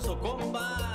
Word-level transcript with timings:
con 0.00 0.18
comba, 0.18 0.91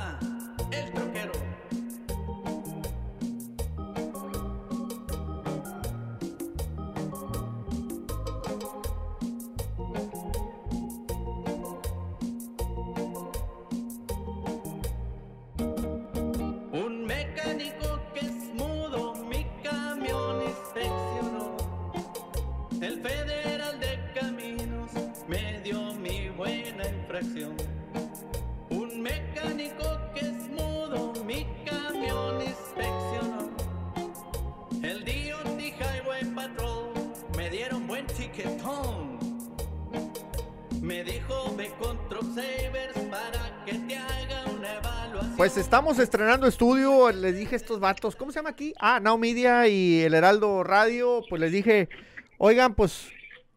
Me 40.88 41.04
dijo 41.04 41.54
ve 41.58 41.70
con 41.78 41.98
Savers 42.34 42.98
para 43.12 43.66
que 43.66 43.74
te 43.74 43.98
haga 43.98 44.46
una 44.50 44.76
evaluación. 44.76 45.36
Pues 45.36 45.58
estamos 45.58 46.00
estrenando 46.00 46.48
estudio, 46.48 47.12
les 47.12 47.36
dije 47.36 47.56
a 47.56 47.58
estos 47.58 47.82
vatos, 47.82 48.16
¿cómo 48.16 48.32
se 48.32 48.40
llama 48.40 48.52
aquí? 48.52 48.74
Ah, 48.80 49.02
Now 49.02 49.18
Media 49.18 49.68
y 49.68 50.00
el 50.04 50.14
Heraldo 50.14 50.64
Radio, 50.64 51.24
pues 51.30 51.42
les 51.42 51.52
dije, 51.52 51.90
oigan, 52.38 52.74
pues 52.74 53.10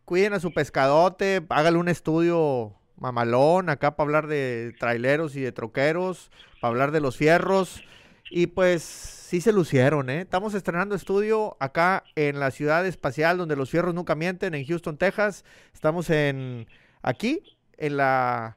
cuiden 0.04 0.32
a 0.32 0.40
su 0.40 0.52
pescadote, 0.52 1.46
hágale 1.50 1.78
un 1.78 1.88
estudio 1.88 2.74
mamalón 2.96 3.68
acá 3.68 3.94
para 3.94 4.06
hablar 4.08 4.26
de 4.26 4.74
traileros 4.80 5.36
y 5.36 5.40
de 5.40 5.52
troqueros, 5.52 6.32
para 6.60 6.72
hablar 6.72 6.90
de 6.90 7.00
los 7.00 7.16
fierros, 7.16 7.84
y 8.28 8.48
pues 8.48 8.82
sí 8.82 9.40
se 9.40 9.52
lucieron, 9.52 10.10
¿eh? 10.10 10.22
Estamos 10.22 10.54
estrenando 10.54 10.96
estudio 10.96 11.56
acá 11.60 12.02
en 12.16 12.40
la 12.40 12.50
ciudad 12.50 12.84
espacial 12.84 13.38
donde 13.38 13.54
los 13.54 13.70
fierros 13.70 13.94
nunca 13.94 14.16
mienten, 14.16 14.56
en 14.56 14.66
Houston, 14.66 14.98
Texas, 14.98 15.44
estamos 15.72 16.10
en, 16.10 16.66
aquí, 17.02 17.42
en 17.76 17.96
la 17.96 18.56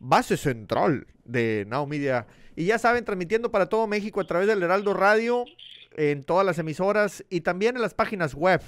base 0.00 0.36
central 0.36 1.06
de 1.24 1.64
Now 1.68 1.86
Media. 1.86 2.26
Y 2.56 2.66
ya 2.66 2.78
saben, 2.78 3.04
transmitiendo 3.04 3.50
para 3.50 3.68
todo 3.68 3.86
México 3.86 4.20
a 4.20 4.26
través 4.26 4.46
del 4.46 4.62
Heraldo 4.62 4.94
Radio, 4.94 5.44
en 5.96 6.24
todas 6.24 6.44
las 6.44 6.58
emisoras 6.58 7.24
y 7.30 7.40
también 7.40 7.76
en 7.76 7.82
las 7.82 7.94
páginas 7.94 8.34
web. 8.34 8.60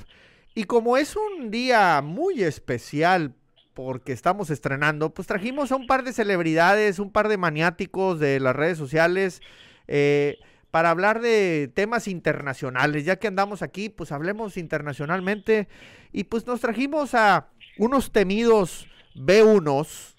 Y 0.54 0.64
como 0.64 0.96
es 0.96 1.16
un 1.16 1.50
día 1.50 2.00
muy 2.02 2.42
especial 2.42 3.34
porque 3.74 4.12
estamos 4.12 4.48
estrenando, 4.48 5.12
pues 5.12 5.28
trajimos 5.28 5.70
a 5.70 5.76
un 5.76 5.86
par 5.86 6.02
de 6.02 6.14
celebridades, 6.14 6.98
un 6.98 7.12
par 7.12 7.28
de 7.28 7.36
maniáticos 7.36 8.18
de 8.18 8.40
las 8.40 8.56
redes 8.56 8.78
sociales, 8.78 9.42
eh, 9.86 10.38
para 10.70 10.90
hablar 10.90 11.20
de 11.20 11.70
temas 11.74 12.08
internacionales. 12.08 13.04
Ya 13.04 13.16
que 13.16 13.26
andamos 13.26 13.60
aquí, 13.60 13.90
pues 13.90 14.12
hablemos 14.12 14.56
internacionalmente. 14.56 15.68
Y 16.10 16.24
pues 16.24 16.46
nos 16.46 16.60
trajimos 16.60 17.14
a 17.14 17.48
unos 17.76 18.12
temidos 18.12 18.88
B1s. 19.16 20.14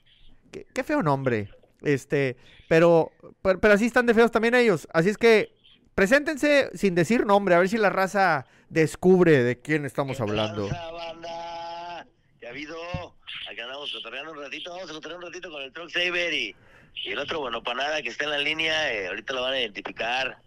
Qué, 0.51 0.65
qué 0.73 0.83
feo 0.83 1.03
nombre. 1.03 1.49
Este, 1.81 2.37
pero, 2.67 3.11
pero, 3.41 3.59
pero 3.59 3.73
así 3.73 3.85
están 3.85 4.05
de 4.05 4.13
feos 4.13 4.31
también 4.31 4.55
ellos. 4.55 4.87
Así 4.93 5.09
es 5.09 5.17
que 5.17 5.53
preséntense 5.95 6.69
sin 6.75 6.95
decir 6.95 7.25
nombre, 7.25 7.55
a 7.55 7.59
ver 7.59 7.69
si 7.69 7.77
la 7.77 7.89
raza 7.89 8.45
descubre 8.69 9.43
de 9.43 9.59
quién 9.59 9.85
estamos 9.85 10.19
hablando. 10.19 10.67
tranza, 10.67 10.91
banda? 10.91 12.07
¿Qué 12.39 12.47
ha 12.47 12.49
habido? 12.49 12.75
Acá 13.49 13.63
andamos 13.63 13.91
cotorreando 13.91 14.31
un 14.31 14.39
ratito, 14.39 14.71
vamos 14.71 14.89
a 14.89 14.93
cotorrear 14.93 15.19
un 15.19 15.25
ratito 15.25 15.49
con 15.49 15.61
el 15.61 15.71
Truck 15.71 15.89
Saver 15.89 16.33
y, 16.33 16.55
y 17.05 17.11
el 17.11 17.19
otro, 17.19 17.39
bueno, 17.39 17.63
para 17.63 17.83
nada 17.83 18.01
que 18.01 18.09
está 18.09 18.25
en 18.25 18.31
la 18.31 18.37
línea, 18.39 18.93
eh, 18.93 19.07
ahorita 19.07 19.33
lo 19.33 19.41
van 19.43 19.53
a 19.53 19.59
identificar. 19.59 20.37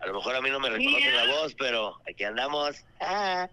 A 0.00 0.06
lo 0.06 0.14
mejor 0.14 0.36
a 0.36 0.40
mí 0.42 0.50
no 0.50 0.60
me 0.60 0.68
reconocen 0.68 1.16
la 1.16 1.26
voz, 1.26 1.54
pero 1.54 1.96
aquí 2.08 2.24
andamos. 2.24 2.84
Ah. 3.00 3.48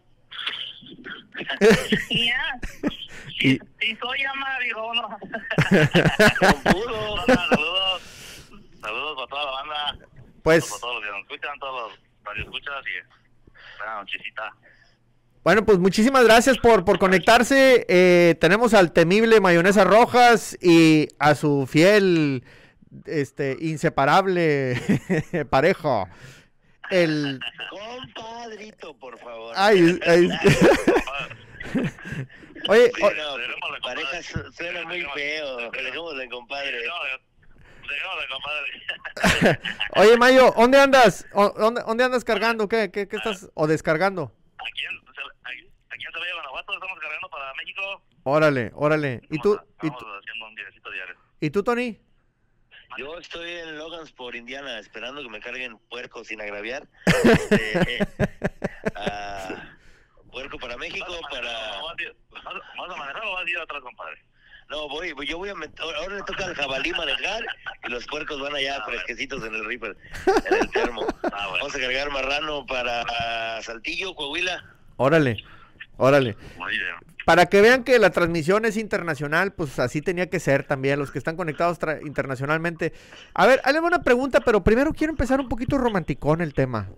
Ya. 2.09 2.59
Y- 3.43 3.53
Y 3.53 3.95
soy 3.95 4.19
Amario, 4.23 4.77
¿no? 4.93 5.17
Puro. 6.71 7.25
Saludos. 7.25 8.01
Saludos 8.79 9.15
para 9.15 9.27
toda 9.27 9.45
la 9.45 9.51
banda. 9.51 10.07
Pues, 10.43 10.65
Para 10.69 10.79
todos 10.81 10.95
los 10.95 11.03
que 11.03 11.09
nos 11.11 11.21
escuchan, 11.21 11.59
todos 11.59 11.91
los 11.91 11.99
radioescuchas 12.23 12.73
y 12.85 13.77
buena 13.79 13.95
nochecita. 14.01 14.53
bueno, 15.43 15.65
pues 15.65 15.79
muchísimas 15.79 16.23
gracias 16.23 16.57
por, 16.59 16.85
por 16.85 16.99
conectarse. 16.99 17.85
Eh, 17.89 18.35
tenemos 18.39 18.73
al 18.75 18.91
temible 18.91 19.39
Mayonesa 19.41 19.83
Rojas 19.85 20.55
y 20.61 21.07
a 21.17 21.33
su 21.33 21.65
fiel, 21.67 22.43
este, 23.05 23.57
inseparable 23.59 24.75
pareja. 25.49 26.05
El, 26.91 27.39
Compadrito, 27.69 28.93
por 28.97 29.17
favor. 29.19 29.53
ay, 29.57 29.99
ay, 30.05 30.29
oye, 32.69 32.91
Sí, 32.95 33.01
no, 33.01 33.81
pareja 33.81 34.21
suena 34.51 34.83
muy 34.85 35.01
feo. 35.13 35.71
Dejémosle, 35.71 36.29
compadre. 36.29 36.77
Dejémosle, 37.89 38.27
compadre. 38.29 39.59
oye, 39.95 40.17
Mayo, 40.17 40.53
¿dónde 40.57 40.79
andas? 40.79 41.25
¿O- 41.33 41.53
¿Dónde, 41.57 41.81
dónde 41.85 42.03
andas 42.03 42.23
cargando? 42.23 42.67
¿Qué, 42.67 42.91
qué, 42.91 43.07
qué 43.07 43.15
estás? 43.15 43.49
¿O 43.53 43.67
descargando? 43.67 44.31
Aquí 44.57 44.83
en, 44.85 44.97
aquí, 45.43 45.67
aquí 45.89 46.05
en 46.05 46.11
Celaya, 46.13 46.33
Guanajuato, 46.35 46.73
estamos 46.73 46.99
cargando 46.99 47.29
para 47.29 47.53
México. 47.55 48.01
Órale, 48.23 48.71
órale. 48.75 49.21
¿Y 49.29 49.39
tú, 49.39 49.53
y 49.81 49.87
Estamos 49.87 49.99
tú, 49.99 50.05
haciendo 50.19 50.47
un 50.47 50.55
diario. 50.55 50.81
y 51.39 51.49
tú 51.49 51.63
Tony? 51.63 51.99
Yo 52.97 53.17
estoy 53.17 53.49
en 53.51 53.77
Logansport, 53.77 54.35
Indiana, 54.35 54.79
esperando 54.79 55.21
que 55.23 55.29
me 55.29 55.39
carguen 55.39 55.77
puerco 55.89 56.23
sin 56.23 56.41
agraviar. 56.41 56.87
Este, 57.23 58.07
ah, 58.95 59.55
puerco 60.31 60.57
para 60.59 60.77
México, 60.77 61.05
¿Vas 61.07 61.19
a 61.31 61.41
manejar 61.41 61.41
para... 61.43 61.81
vas 61.81 61.95
a 61.97 62.01
ir- 62.01 62.15
vas- 62.31 62.43
¿Vas 62.77 62.89
a 62.91 62.95
manejar 62.95 63.25
o 63.25 63.31
vas 63.33 63.45
a 63.45 63.49
ir 63.49 63.57
atrás, 63.59 63.81
compadre? 63.81 64.17
No, 64.69 64.87
voy, 64.87 65.13
yo 65.27 65.37
voy 65.37 65.49
a 65.49 65.55
meter... 65.55 65.83
Ahora 65.83 66.15
le 66.15 66.23
toca 66.23 66.45
al 66.45 66.55
jabalí 66.55 66.91
manejar 66.91 67.43
y 67.85 67.89
los 67.89 68.05
puercos 68.07 68.39
van 68.39 68.55
allá 68.55 68.77
Ah, 68.77 68.85
fresquecitos 68.85 69.43
en 69.43 69.53
el 69.55 69.65
Reaper, 69.65 69.97
en 70.49 70.53
el 70.53 70.69
termo. 70.71 71.05
Ah, 71.33 71.47
bueno. 71.47 71.65
Vamos 71.65 71.75
a 71.75 71.79
cargar 71.79 72.09
marrano 72.11 72.65
para 72.65 73.61
Saltillo, 73.63 74.13
Coahuila. 74.15 74.63
Órale, 74.97 75.43
órale. 75.97 76.35
Para 77.31 77.45
que 77.45 77.61
vean 77.61 77.85
que 77.85 77.97
la 77.97 78.09
transmisión 78.09 78.65
es 78.65 78.75
internacional, 78.75 79.53
pues 79.53 79.79
así 79.79 80.01
tenía 80.01 80.29
que 80.29 80.41
ser 80.41 80.65
también, 80.65 80.99
los 80.99 81.11
que 81.11 81.17
están 81.17 81.37
conectados 81.37 81.79
internacionalmente. 82.05 82.91
A 83.33 83.47
ver, 83.47 83.61
ahí 83.63 83.71
le 83.71 83.79
va 83.79 83.87
una 83.87 84.03
pregunta, 84.03 84.41
pero 84.41 84.65
primero 84.65 84.91
quiero 84.91 85.11
empezar 85.11 85.39
un 85.39 85.47
poquito 85.47 85.77
romanticón 85.77 86.41
el 86.41 86.53
tema. 86.53 86.89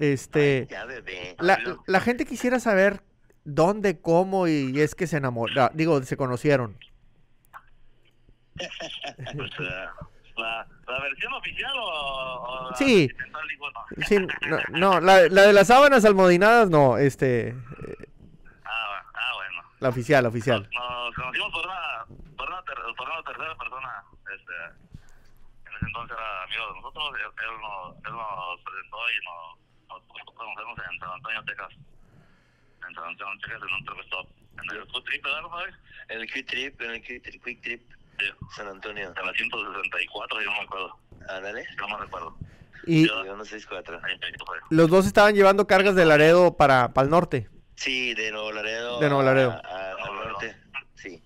Este, 0.00 0.66
Ya, 0.68 0.86
bebé. 0.86 1.36
la, 1.38 1.60
la 1.86 2.00
gente 2.00 2.26
quisiera 2.26 2.58
saber 2.58 3.04
dónde, 3.44 4.00
cómo 4.00 4.48
y 4.48 4.80
es 4.80 4.96
que 4.96 5.06
se 5.06 5.18
enamoraron, 5.18 5.70
digo, 5.76 6.02
se 6.02 6.16
conocieron. 6.16 6.76
Pues, 8.56 9.50
eh, 9.60 9.86
la, 10.36 10.66
¿La 10.88 11.00
versión 11.00 11.32
oficial 11.34 11.72
o, 11.76 12.70
Sí. 12.74 13.08
Sí, 14.08 14.18
no, 14.18 14.58
no, 14.70 15.00
la, 15.00 15.28
la 15.28 15.42
de 15.42 15.52
las 15.52 15.68
sábanas 15.68 16.04
almohadinadas 16.04 16.70
no, 16.70 16.98
este, 16.98 17.50
eh, 17.50 17.54
Ah, 18.64 19.02
ah, 19.14 19.32
bueno. 19.36 19.62
La 19.80 19.88
oficial, 19.88 20.22
la 20.22 20.28
oficial. 20.28 20.68
Nos 20.72 21.14
conocimos 21.14 21.52
por 21.52 21.64
una, 21.66 22.04
por 22.36 22.48
una, 22.48 22.62
ter- 22.64 22.94
por 22.96 23.08
una 23.08 23.22
tercera 23.24 23.54
persona. 23.56 24.04
Este, 24.34 24.54
en 25.68 25.74
ese 25.76 25.86
entonces 25.86 26.16
era 26.16 26.42
amigo 26.44 26.66
de 26.68 26.74
nosotros. 26.80 27.04
Él, 27.16 27.30
él 27.44 27.60
nos, 27.60 27.96
él 27.96 28.12
nos 28.12 28.60
presentó 28.60 28.98
y 29.10 29.16
nos, 29.24 29.58
nos 29.88 30.34
conocemos 30.34 30.78
en 30.78 30.98
San 31.00 31.10
Antonio, 31.10 31.44
Texas. 31.44 31.72
En 32.88 32.94
San 32.94 33.04
Antonio, 33.04 33.40
Texas, 33.42 33.60
en 33.68 33.74
un 33.74 33.84
truck 33.84 34.00
stop. 34.04 34.26
En 34.62 34.76
el 34.76 34.86
food 34.90 35.04
trip, 35.04 35.24
¿verdad, 35.24 35.42
compadre? 35.42 35.72
En 36.08 36.20
el 36.20 36.26
Quick 36.32 36.46
Trip, 36.46 36.80
en 36.82 36.90
el 36.90 37.02
Quick 37.02 37.22
Trip, 37.22 37.44
Quick 37.44 37.62
Trip 37.62 37.82
Sí. 38.18 38.26
San 38.54 38.68
Antonio. 38.68 39.12
De 39.14 39.22
la 39.24 39.32
164, 39.32 40.40
yo 40.42 40.46
no 40.50 40.52
me 40.58 40.62
acuerdo. 40.64 40.98
Ándale. 41.30 41.64
Yo 41.78 41.88
no 41.88 41.96
me 41.96 42.04
recuerdo. 42.04 42.36
Y 42.84 43.06
Yo 43.06 43.22
164. 43.22 44.00
Ahí 44.04 44.18
me 44.18 44.44
fue. 44.44 44.58
los 44.68 44.90
dos 44.90 45.06
estaban 45.06 45.34
llevando 45.34 45.66
cargas 45.66 45.94
de 45.94 46.04
Laredo 46.04 46.54
para, 46.56 46.92
para 46.92 47.04
el 47.06 47.10
norte. 47.10 47.48
Sí, 47.80 48.12
de 48.14 48.30
Nuevo 48.30 48.52
Laredo. 48.52 49.00
De 49.00 49.08
Nuevo 49.08 49.22
a- 49.22 49.24
Laredo. 49.24 49.50
a- 49.52 49.92
al 49.92 50.14
norte. 50.28 50.54
Sí. 50.96 51.22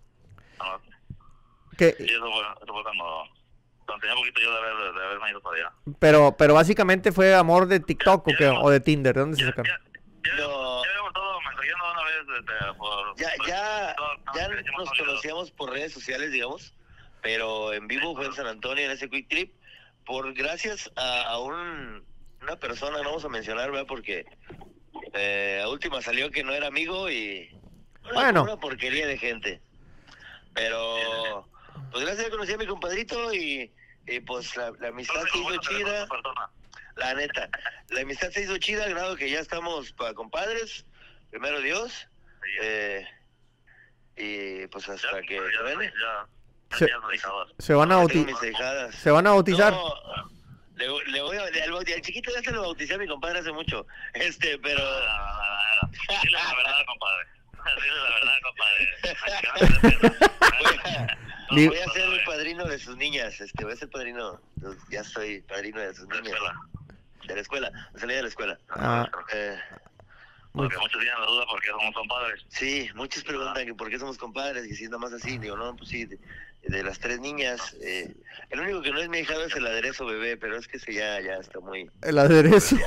Que, 1.77 1.91
Sí, 1.99 2.05
eso 2.05 2.21
fue, 2.21 2.43
eso 2.63 2.73
fue 2.73 2.83
cuando, 2.85 3.25
cuando 3.85 4.01
tenía 4.01 4.15
poquito 4.15 4.41
yo 4.41 4.53
de, 4.53 4.59
haber, 4.59 4.95
de 4.95 5.05
haberme 5.05 5.31
ido 5.31 5.41
para 5.41 5.57
allá. 5.57 5.73
pero, 5.99 6.37
pero 6.39 6.55
básicamente 6.55 7.11
fue 7.11 7.35
amor 7.35 7.67
de 7.67 7.81
TikTok 7.81 8.29
o 8.29 8.31
qué, 8.39 8.47
o 8.49 8.71
de 8.71 8.79
Tinder, 8.79 9.13
¿de 9.15 9.21
dónde 9.21 9.37
se 9.37 9.43
Ya, 9.43 9.49
sacaron? 9.49 9.73
ya, 9.73 10.31
ya, 10.31 10.37
No. 10.45 10.85
ya 10.85 10.91
habíamos 10.91 11.09
estado 11.09 11.41
mensajeando 11.41 11.85
una 11.91 12.05
vez 12.05 12.39
este, 12.39 12.79
por... 12.79 13.17
Ya, 13.17 13.29
por- 13.37 13.47
ya, 13.49 13.97
por- 13.97 14.35
ya 14.37 14.49
nos 14.79 14.91
conocíamos 14.97 15.51
por 15.51 15.71
redes 15.71 15.93
sociales, 15.93 16.31
digamos, 16.31 16.73
pero 17.21 17.73
en 17.73 17.89
vivo 17.89 18.15
fue 18.15 18.27
en 18.27 18.33
San 18.35 18.47
Antonio 18.47 18.85
en 18.85 18.93
ese 18.93 19.11
Quick 19.11 19.29
Trip, 19.29 19.53
por 20.07 20.33
gracias 20.35 20.93
a, 20.95 21.23
a 21.23 21.39
un, 21.41 22.05
una 22.41 22.57
persona, 22.61 22.99
no 22.99 23.05
vamos 23.09 23.25
a 23.25 23.29
mencionar, 23.29 23.73
¿verdad? 23.73 23.87
Porque 23.89 24.25
eh, 25.15 25.61
a 25.63 25.69
última 25.69 26.03
salió 26.03 26.31
que 26.31 26.43
no 26.45 26.53
era 26.53 26.67
amigo 26.67 27.11
y 27.11 27.51
una, 28.05 28.13
Bueno. 28.13 28.43
una 28.43 28.57
porquería 28.59 29.07
de 29.07 29.17
gente. 29.19 29.61
Pero, 30.55 31.49
pues 31.91 32.05
gracias 32.05 32.27
a 32.27 32.31
conocí 32.31 32.53
a 32.53 32.59
mi 32.59 32.67
compadrito 32.67 33.33
y 33.35 33.73
Y 34.07 34.21
pues 34.21 34.55
la, 34.57 34.71
la 34.81 34.89
amistad 34.89 35.23
se 35.33 35.39
hizo 35.39 35.43
bueno, 35.45 35.61
chida. 35.63 36.07
La 36.97 37.15
neta, 37.15 37.49
la 37.89 38.03
amistad 38.03 38.31
se 38.31 38.43
hizo 38.43 38.57
chida, 38.59 38.85
al 38.85 38.91
grado 38.91 39.17
que 39.17 39.29
ya 39.31 39.41
estamos 39.41 39.93
pa- 39.93 40.15
compadres, 40.15 40.85
primero 41.31 41.61
Dios, 41.61 42.07
Sí, 42.43 42.51
eh, 42.63 43.07
y 44.17 44.67
pues 44.69 44.87
ya, 44.87 44.93
hasta 44.95 45.23
que 45.23 45.37
ya, 45.37 45.43
ya, 45.43 46.29
ya, 46.71 46.77
Se- 46.77 46.87
van 47.75 47.91
a, 47.93 47.97
se 48.93 49.11
van 49.11 49.27
a 49.27 49.31
bautizar. 49.31 49.73
No, 49.73 49.95
le, 50.77 50.87
le 51.13 51.21
voy 51.23 51.37
a, 51.37 51.43
al, 51.43 51.75
al 51.77 52.01
chiquito 52.03 52.31
ya 52.35 52.43
se 52.43 52.51
lo 52.53 52.63
bauticé 52.63 52.95
a 52.95 52.99
mi 52.99 53.07
compadre 53.07 53.39
hace 53.41 53.53
mucho, 53.53 53.87
este, 54.15 54.59
pero... 54.59 54.83
Dile 56.23 56.33
la 56.33 56.55
verdad, 56.55 56.85
compadre. 56.87 57.27
Dile 57.81 57.97
la 57.97 58.11
verdad, 58.15 58.39
compadre. 58.43 60.29
Voy 60.61 60.73
a, 60.85 61.17
Di- 61.55 61.69
voy 61.69 61.79
a 61.79 61.89
ser 61.91 62.09
el 62.11 62.25
padrino 62.25 62.65
de 62.65 62.79
sus 62.79 62.97
niñas, 62.97 63.39
este, 63.41 63.65
voy 63.65 63.75
a 63.75 63.77
ser 63.77 63.91
padrino, 63.91 64.41
ya 64.91 65.05
soy 65.05 65.43
padrino 65.43 65.79
de 65.81 65.95
sus 65.95 66.09
De 66.09 66.15
la 66.17 66.21
niñas, 66.23 66.37
escuela. 66.37 66.61
de 67.27 67.35
la 67.35 67.41
escuela, 67.41 67.71
de 67.93 68.01
salida 68.01 68.17
de 68.17 68.23
la 68.23 68.29
escuela. 68.29 68.59
Ah, 68.71 69.09
Eh, 69.35 69.59
Porque 70.53 70.77
muchos 70.79 71.01
tienen 71.01 71.21
la 71.21 71.27
duda 71.27 71.45
porque 71.51 71.69
somos 71.69 71.95
compadres. 71.95 72.45
Sí, 72.49 72.89
muchos 72.95 73.23
preguntan 73.25 73.67
que 73.67 73.75
por 73.75 73.91
qué 73.91 73.99
somos 73.99 74.17
compadres, 74.19 74.65
y 74.67 74.75
si 74.75 74.85
es 74.85 74.91
nada 74.91 75.01
más 75.01 75.13
así, 75.13 75.37
digo, 75.39 75.57
no, 75.57 75.77
pues 75.77 75.91
sí, 75.91 76.09
de, 76.69 76.83
las 76.83 76.99
tres 76.99 77.21
niñas, 77.21 77.77
eh, 77.83 78.15
el 78.51 78.61
único 78.61 78.83
que 78.83 78.91
no 78.91 79.01
es 79.01 79.09
mi 79.09 79.19
hijado 79.19 79.45
es 79.45 79.55
el 79.57 79.67
aderezo 79.67 80.07
bebé, 80.07 80.37
pero 80.37 80.57
es 80.57 80.67
que 80.69 80.77
ese 80.79 80.93
ya, 80.95 81.21
ya 81.21 81.35
está 81.37 81.61
muy... 81.61 81.89
el 82.03 82.19
aderezo. 82.19 82.77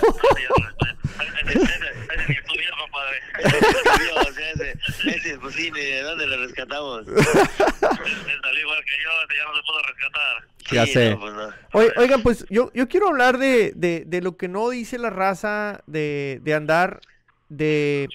Ese 5.06 5.38
pues 5.40 5.56
sí, 5.56 5.70
¿de 5.72 6.02
dónde 6.02 6.28
lo 6.28 6.38
rescatamos? 6.46 7.06
Salió 7.06 8.62
igual 8.62 8.84
que 8.86 8.98
yo, 9.04 9.10
ya 9.36 9.46
no 9.46 9.56
se 9.56 9.62
pudo 9.64 9.82
rescatar. 9.84 10.48
Ya 10.72 10.86
Sí, 10.86 10.94
sé. 10.94 11.10
no, 11.12 11.20
pues 11.20 11.34
no. 11.34 11.54
Oye, 11.74 11.92
oigan, 11.98 12.22
pues 12.24 12.46
yo, 12.50 12.72
yo 12.74 12.88
quiero 12.88 13.08
hablar 13.10 13.38
de, 13.38 13.72
de, 13.76 14.04
de 14.06 14.22
lo 14.22 14.38
que 14.38 14.48
no 14.48 14.70
dice 14.70 14.98
la 14.98 15.10
raza 15.10 15.82
de, 15.88 16.40
de 16.44 16.54
andar 16.54 17.00
de 17.50 18.08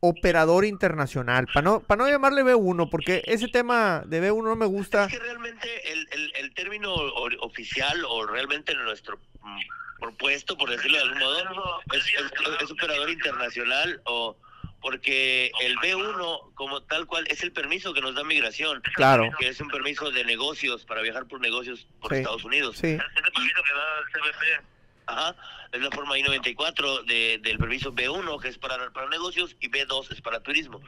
operador 0.00 0.64
internacional. 0.64 1.46
Para 1.52 1.62
no, 1.62 1.80
para 1.80 2.04
no 2.04 2.08
llamarle 2.10 2.42
B1, 2.42 2.88
porque 2.90 3.22
ese 3.26 3.48
tema 3.48 4.02
de 4.06 4.22
B1 4.22 4.42
no 4.44 4.56
me 4.56 4.66
gusta. 4.66 5.04
Es 5.04 5.12
que 5.12 5.18
realmente 5.18 5.92
el, 5.92 6.08
el, 6.12 6.32
el 6.36 6.54
término 6.54 6.92
o- 6.94 7.46
oficial 7.46 8.04
o 8.08 8.26
realmente 8.26 8.74
nuestro 8.74 9.18
mm, 9.42 9.60
propuesto, 10.00 10.56
por 10.56 10.70
decirlo 10.70 10.96
de 10.96 11.02
algún 11.04 11.18
modo, 11.18 11.80
es, 11.92 12.04
es- 12.06 12.62
es 12.62 12.70
operador 12.70 13.10
internacional 13.10 14.00
o 14.04 14.36
porque 14.82 15.52
el 15.60 15.76
B1 15.76 16.54
como 16.54 16.82
tal 16.84 17.04
cual 17.06 17.26
es 17.28 17.42
el 17.42 17.52
permiso 17.52 17.92
que 17.92 18.00
nos 18.00 18.14
da 18.14 18.24
migración, 18.24 18.80
Claro. 18.94 19.28
que 19.38 19.48
es 19.48 19.60
un 19.60 19.68
permiso 19.68 20.10
de 20.10 20.24
negocios 20.24 20.86
para 20.86 21.02
viajar 21.02 21.26
por 21.26 21.38
negocios 21.40 21.86
por 22.00 22.10
Sí. 22.12 22.16
Estados 22.20 22.44
Unidos. 22.44 22.78
Sí, 22.78 22.86
Ese 22.86 23.30
permiso 23.30 23.62
que 23.62 23.74
da 23.74 23.98
el 23.98 24.04
CBP. 24.32 24.64
Ajá, 25.06 25.36
es 25.72 25.80
la 25.80 25.90
forma 25.90 26.18
I-94 26.18 27.04
de, 27.04 27.38
del 27.42 27.58
permiso 27.58 27.92
B1, 27.92 28.40
que 28.40 28.48
es 28.48 28.58
para, 28.58 28.90
para 28.90 29.08
negocios, 29.08 29.56
y 29.60 29.70
B2 29.70 30.12
es 30.12 30.20
para 30.20 30.40
turismo. 30.40 30.80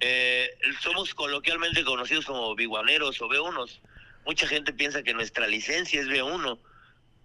Eh, 0.00 0.48
somos 0.80 1.14
coloquialmente 1.14 1.84
conocidos 1.84 2.26
como 2.26 2.54
biguaneros 2.54 3.20
o 3.22 3.28
B1s. 3.28 3.80
Mucha 4.26 4.46
gente 4.46 4.72
piensa 4.72 5.02
que 5.02 5.14
nuestra 5.14 5.46
licencia 5.46 6.00
es 6.00 6.08
B1, 6.08 6.58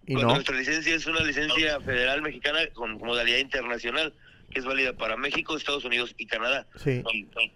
y 0.06 0.12
cuando 0.14 0.28
no. 0.28 0.34
nuestra 0.34 0.56
licencia 0.56 0.94
es 0.94 1.06
una 1.06 1.20
licencia 1.20 1.80
federal 1.80 2.22
mexicana 2.22 2.60
con 2.72 2.98
modalidad 2.98 3.38
internacional, 3.38 4.14
que 4.50 4.60
es 4.60 4.64
válida 4.64 4.92
para 4.92 5.16
México, 5.16 5.56
Estados 5.56 5.84
Unidos 5.84 6.14
y 6.16 6.26
Canadá. 6.26 6.66
Sí. 6.82 7.02
Son, 7.02 7.50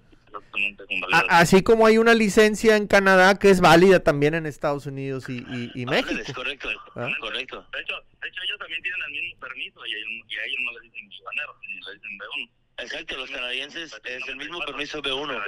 A- 1.12 1.38
así 1.40 1.62
como 1.62 1.86
hay 1.86 1.98
una 1.98 2.14
licencia 2.14 2.76
en 2.76 2.86
Canadá 2.86 3.38
que 3.38 3.50
es 3.50 3.60
válida 3.60 4.00
también 4.00 4.34
en 4.34 4.46
Estados 4.46 4.86
Unidos 4.86 5.28
y, 5.28 5.38
y, 5.50 5.70
y 5.74 5.86
México. 5.86 6.32
correcto, 6.34 6.68
Ah. 6.96 7.08
correcto. 7.20 7.66
De 7.72 7.80
hecho, 7.80 7.94
de 8.22 8.28
hecho, 8.28 8.40
ellos 8.44 8.58
también 8.58 8.82
tienen 8.82 9.00
el 9.06 9.10
mismo 9.12 9.40
permiso 9.40 9.86
y, 9.86 9.94
a 9.94 9.96
ellos- 9.96 10.26
y 10.28 10.36
a 10.36 10.44
ellos 10.44 10.60
no 10.64 10.72
le 10.72 10.80
dicen 10.86 11.08
misioneros, 11.08 11.56
ni 11.60 11.74
le 11.74 11.94
dicen 11.94 12.18
B1. 12.18 12.50
Exacto, 12.82 13.16
los 13.16 13.30
canadienses 13.30 14.00
es 14.04 14.28
el 14.28 14.36
mismo 14.36 14.58
permiso 14.66 15.02
B1. 15.02 15.40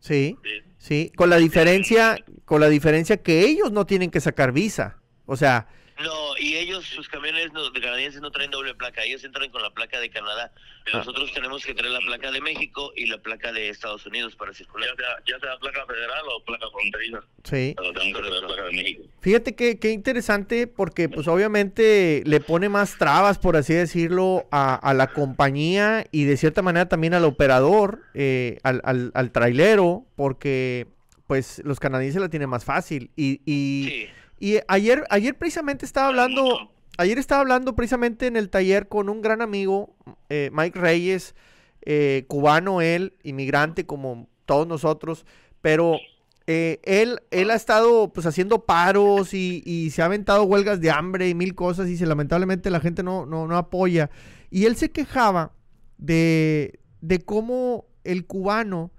Sí, 0.00 0.36
Sí. 0.42 0.62
sí, 0.78 1.12
con 1.16 1.30
la 1.30 1.36
diferencia, 1.36 2.16
con 2.44 2.60
la 2.60 2.68
diferencia 2.68 3.16
que 3.22 3.40
ellos 3.40 3.72
no 3.72 3.86
tienen 3.86 4.10
que 4.10 4.20
sacar 4.20 4.52
visa. 4.52 4.98
O 5.24 5.36
sea, 5.36 5.66
No, 6.02 6.36
y 6.38 6.56
ellos, 6.56 6.84
sus 6.84 7.08
camiones 7.08 7.52
no- 7.52 7.70
de 7.70 7.80
canadienses 7.80 8.20
no 8.20 8.30
traen 8.30 8.50
doble 8.50 8.74
placa, 8.74 9.02
ellos 9.02 9.24
entran 9.24 9.48
con 9.50 9.62
la 9.62 9.70
placa 9.70 9.98
de 9.98 10.10
Canadá. 10.10 10.52
Ah. 10.92 10.98
Nosotros 10.98 11.32
tenemos 11.32 11.64
que 11.64 11.72
traer 11.74 11.92
la 11.92 12.00
placa 12.00 12.30
de 12.30 12.40
México 12.40 12.92
y 12.94 13.06
la 13.06 13.18
placa 13.18 13.50
de 13.52 13.70
Estados 13.70 14.04
Unidos 14.06 14.36
para 14.36 14.52
circular. 14.52 14.88
Ya 14.90 14.96
sea, 14.96 15.16
ya 15.26 15.40
sea 15.40 15.58
placa 15.58 15.86
federal 15.86 16.22
o 16.30 16.44
placa 16.44 16.66
fronteriza. 16.70 17.20
sí. 17.44 17.74
Pero 17.76 17.92
tengo 17.94 18.18
que 18.20 18.28
traer 18.28 18.44
placa 18.46 18.62
de 18.64 18.72
México. 18.72 19.02
Fíjate 19.20 19.54
que, 19.56 19.78
qué 19.78 19.90
interesante 19.90 20.66
porque 20.66 21.08
pues 21.08 21.26
obviamente 21.28 22.22
le 22.26 22.40
pone 22.40 22.68
más 22.68 22.98
trabas, 22.98 23.38
por 23.38 23.56
así 23.56 23.72
decirlo, 23.74 24.46
a, 24.50 24.74
a 24.74 24.92
la 24.94 25.08
compañía 25.12 26.06
y 26.12 26.24
de 26.24 26.36
cierta 26.36 26.62
manera 26.62 26.88
también 26.88 27.14
al 27.14 27.24
operador, 27.24 28.02
eh, 28.14 28.58
al, 28.62 28.80
al, 28.84 29.10
al 29.14 29.32
trailero, 29.32 30.04
porque 30.14 30.86
pues 31.26 31.60
los 31.64 31.80
canadienses 31.80 32.20
la 32.20 32.28
tienen 32.28 32.48
más 32.48 32.64
fácil. 32.64 33.10
Y, 33.16 33.40
y, 33.46 33.88
Sí, 33.88 34.06
y 34.38 34.58
ayer, 34.68 35.04
ayer 35.10 35.36
precisamente 35.36 35.86
estaba 35.86 36.08
hablando, 36.08 36.70
ayer 36.98 37.18
estaba 37.18 37.40
hablando 37.40 37.74
precisamente 37.74 38.26
en 38.26 38.36
el 38.36 38.50
taller 38.50 38.88
con 38.88 39.08
un 39.08 39.22
gran 39.22 39.42
amigo, 39.42 39.94
eh, 40.28 40.50
Mike 40.52 40.78
Reyes, 40.78 41.34
eh, 41.82 42.24
cubano 42.28 42.80
él, 42.80 43.14
inmigrante 43.22 43.86
como 43.86 44.28
todos 44.44 44.66
nosotros, 44.66 45.24
pero 45.62 45.98
eh, 46.46 46.80
él, 46.84 47.20
él 47.30 47.50
ha 47.50 47.54
estado 47.54 48.12
pues 48.12 48.26
haciendo 48.26 48.64
paros 48.64 49.34
y, 49.34 49.62
y 49.64 49.90
se 49.90 50.02
ha 50.02 50.04
aventado 50.04 50.44
huelgas 50.44 50.80
de 50.80 50.90
hambre 50.90 51.28
y 51.28 51.34
mil 51.34 51.54
cosas 51.54 51.88
y 51.88 51.96
se, 51.96 52.06
lamentablemente 52.06 52.70
la 52.70 52.80
gente 52.80 53.02
no, 53.02 53.26
no, 53.26 53.46
no 53.46 53.56
apoya. 53.56 54.10
Y 54.50 54.66
él 54.66 54.76
se 54.76 54.92
quejaba 54.92 55.52
de, 55.98 56.78
de 57.00 57.18
cómo 57.20 57.86
el 58.04 58.26
cubano 58.26 58.92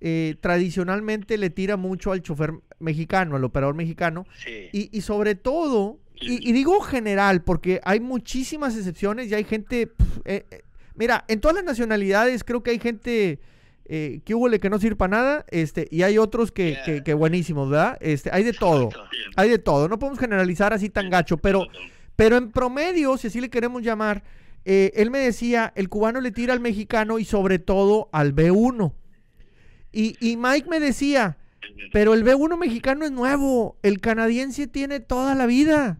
eh, 0.00 0.36
tradicionalmente 0.40 1.38
le 1.38 1.50
tira 1.50 1.76
mucho 1.76 2.12
al 2.12 2.22
chofer 2.22 2.52
mexicano, 2.78 3.36
al 3.36 3.44
operador 3.44 3.74
mexicano, 3.74 4.26
sí. 4.44 4.68
y, 4.72 4.96
y 4.96 5.00
sobre 5.00 5.34
todo, 5.34 5.98
y, 6.14 6.48
y 6.48 6.52
digo 6.52 6.80
general, 6.80 7.42
porque 7.42 7.80
hay 7.84 8.00
muchísimas 8.00 8.76
excepciones 8.76 9.30
y 9.30 9.34
hay 9.34 9.44
gente, 9.44 9.92
eh, 10.24 10.44
eh, 10.50 10.62
mira, 10.94 11.24
en 11.28 11.40
todas 11.40 11.56
las 11.56 11.64
nacionalidades 11.64 12.44
creo 12.44 12.62
que 12.62 12.70
hay 12.70 12.78
gente 12.78 13.40
eh, 13.86 14.20
que 14.24 14.34
hubo 14.34 14.50
que 14.50 14.68
no 14.68 14.78
sirve 14.78 14.96
para 14.96 15.16
nada, 15.16 15.46
este, 15.48 15.88
y 15.90 16.02
hay 16.02 16.18
otros 16.18 16.52
que, 16.52 16.72
Yeah. 16.72 16.84
que, 16.84 17.02
que 17.04 17.14
buenísimos, 17.14 17.70
¿verdad? 17.70 17.98
Este, 18.00 18.30
hay 18.32 18.42
de 18.42 18.52
todo, 18.52 18.90
hay 19.36 19.48
de 19.48 19.58
todo, 19.58 19.88
no 19.88 19.98
podemos 19.98 20.18
generalizar 20.18 20.72
así 20.72 20.90
tan 20.90 21.08
gacho, 21.08 21.36
pero, 21.36 21.66
pero 22.16 22.36
en 22.36 22.50
promedio, 22.50 23.16
si 23.16 23.28
así 23.28 23.40
le 23.40 23.48
queremos 23.48 23.82
llamar, 23.82 24.22
eh, 24.64 24.90
él 24.96 25.12
me 25.12 25.20
decía, 25.20 25.72
el 25.76 25.88
cubano 25.88 26.20
le 26.20 26.32
tira 26.32 26.52
al 26.52 26.58
mexicano 26.60 27.20
y 27.20 27.24
sobre 27.24 27.60
todo 27.60 28.08
al 28.10 28.34
B1. 28.34 28.92
Y, 29.92 30.16
y 30.20 30.36
Mike 30.36 30.68
me 30.68 30.80
decía, 30.80 31.36
pero 31.92 32.14
el 32.14 32.24
B1 32.24 32.58
mexicano 32.58 33.04
es 33.04 33.10
nuevo, 33.12 33.78
el 33.82 34.00
canadiense 34.00 34.66
tiene 34.66 35.00
toda 35.00 35.34
la 35.34 35.46
vida. 35.46 35.98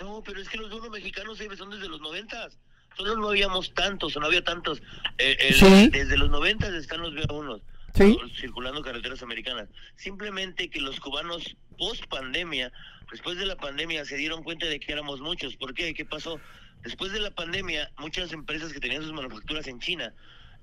No, 0.00 0.22
pero 0.24 0.40
es 0.40 0.48
que 0.48 0.58
los 0.58 0.72
uno 0.72 0.90
mexicanos 0.90 1.40
eh, 1.40 1.48
son 1.56 1.70
desde 1.70 1.88
los 1.88 2.00
noventas. 2.00 2.58
Solo 2.96 3.16
no 3.16 3.28
habíamos 3.28 3.72
tantos, 3.74 4.16
o 4.16 4.20
no 4.20 4.26
había 4.26 4.44
tantos. 4.44 4.80
Eh, 5.18 5.36
el- 5.40 5.54
Sí. 5.54 5.88
Desde 5.90 6.16
los 6.16 6.30
noventas 6.30 6.72
están 6.74 7.00
los 7.00 7.14
B1 7.14 7.60
Sí. 7.94 8.16
circulando 8.40 8.82
carreteras 8.82 9.22
americanas. 9.22 9.68
Simplemente 9.96 10.68
que 10.68 10.80
los 10.80 10.98
cubanos 11.00 11.56
post 11.78 12.04
pandemia, 12.08 12.72
después 13.10 13.38
de 13.38 13.46
la 13.46 13.56
pandemia, 13.56 14.04
se 14.04 14.16
dieron 14.16 14.42
cuenta 14.42 14.66
de 14.66 14.78
que 14.80 14.92
éramos 14.92 15.20
muchos. 15.20 15.56
¿Por 15.56 15.74
qué? 15.74 15.94
¿Qué 15.94 16.04
pasó? 16.04 16.40
Después 16.82 17.12
de 17.12 17.20
la 17.20 17.30
pandemia, 17.30 17.90
muchas 17.98 18.32
empresas 18.32 18.72
que 18.72 18.80
tenían 18.80 19.02
sus 19.02 19.12
manufacturas 19.12 19.66
en 19.68 19.78
China, 19.80 20.12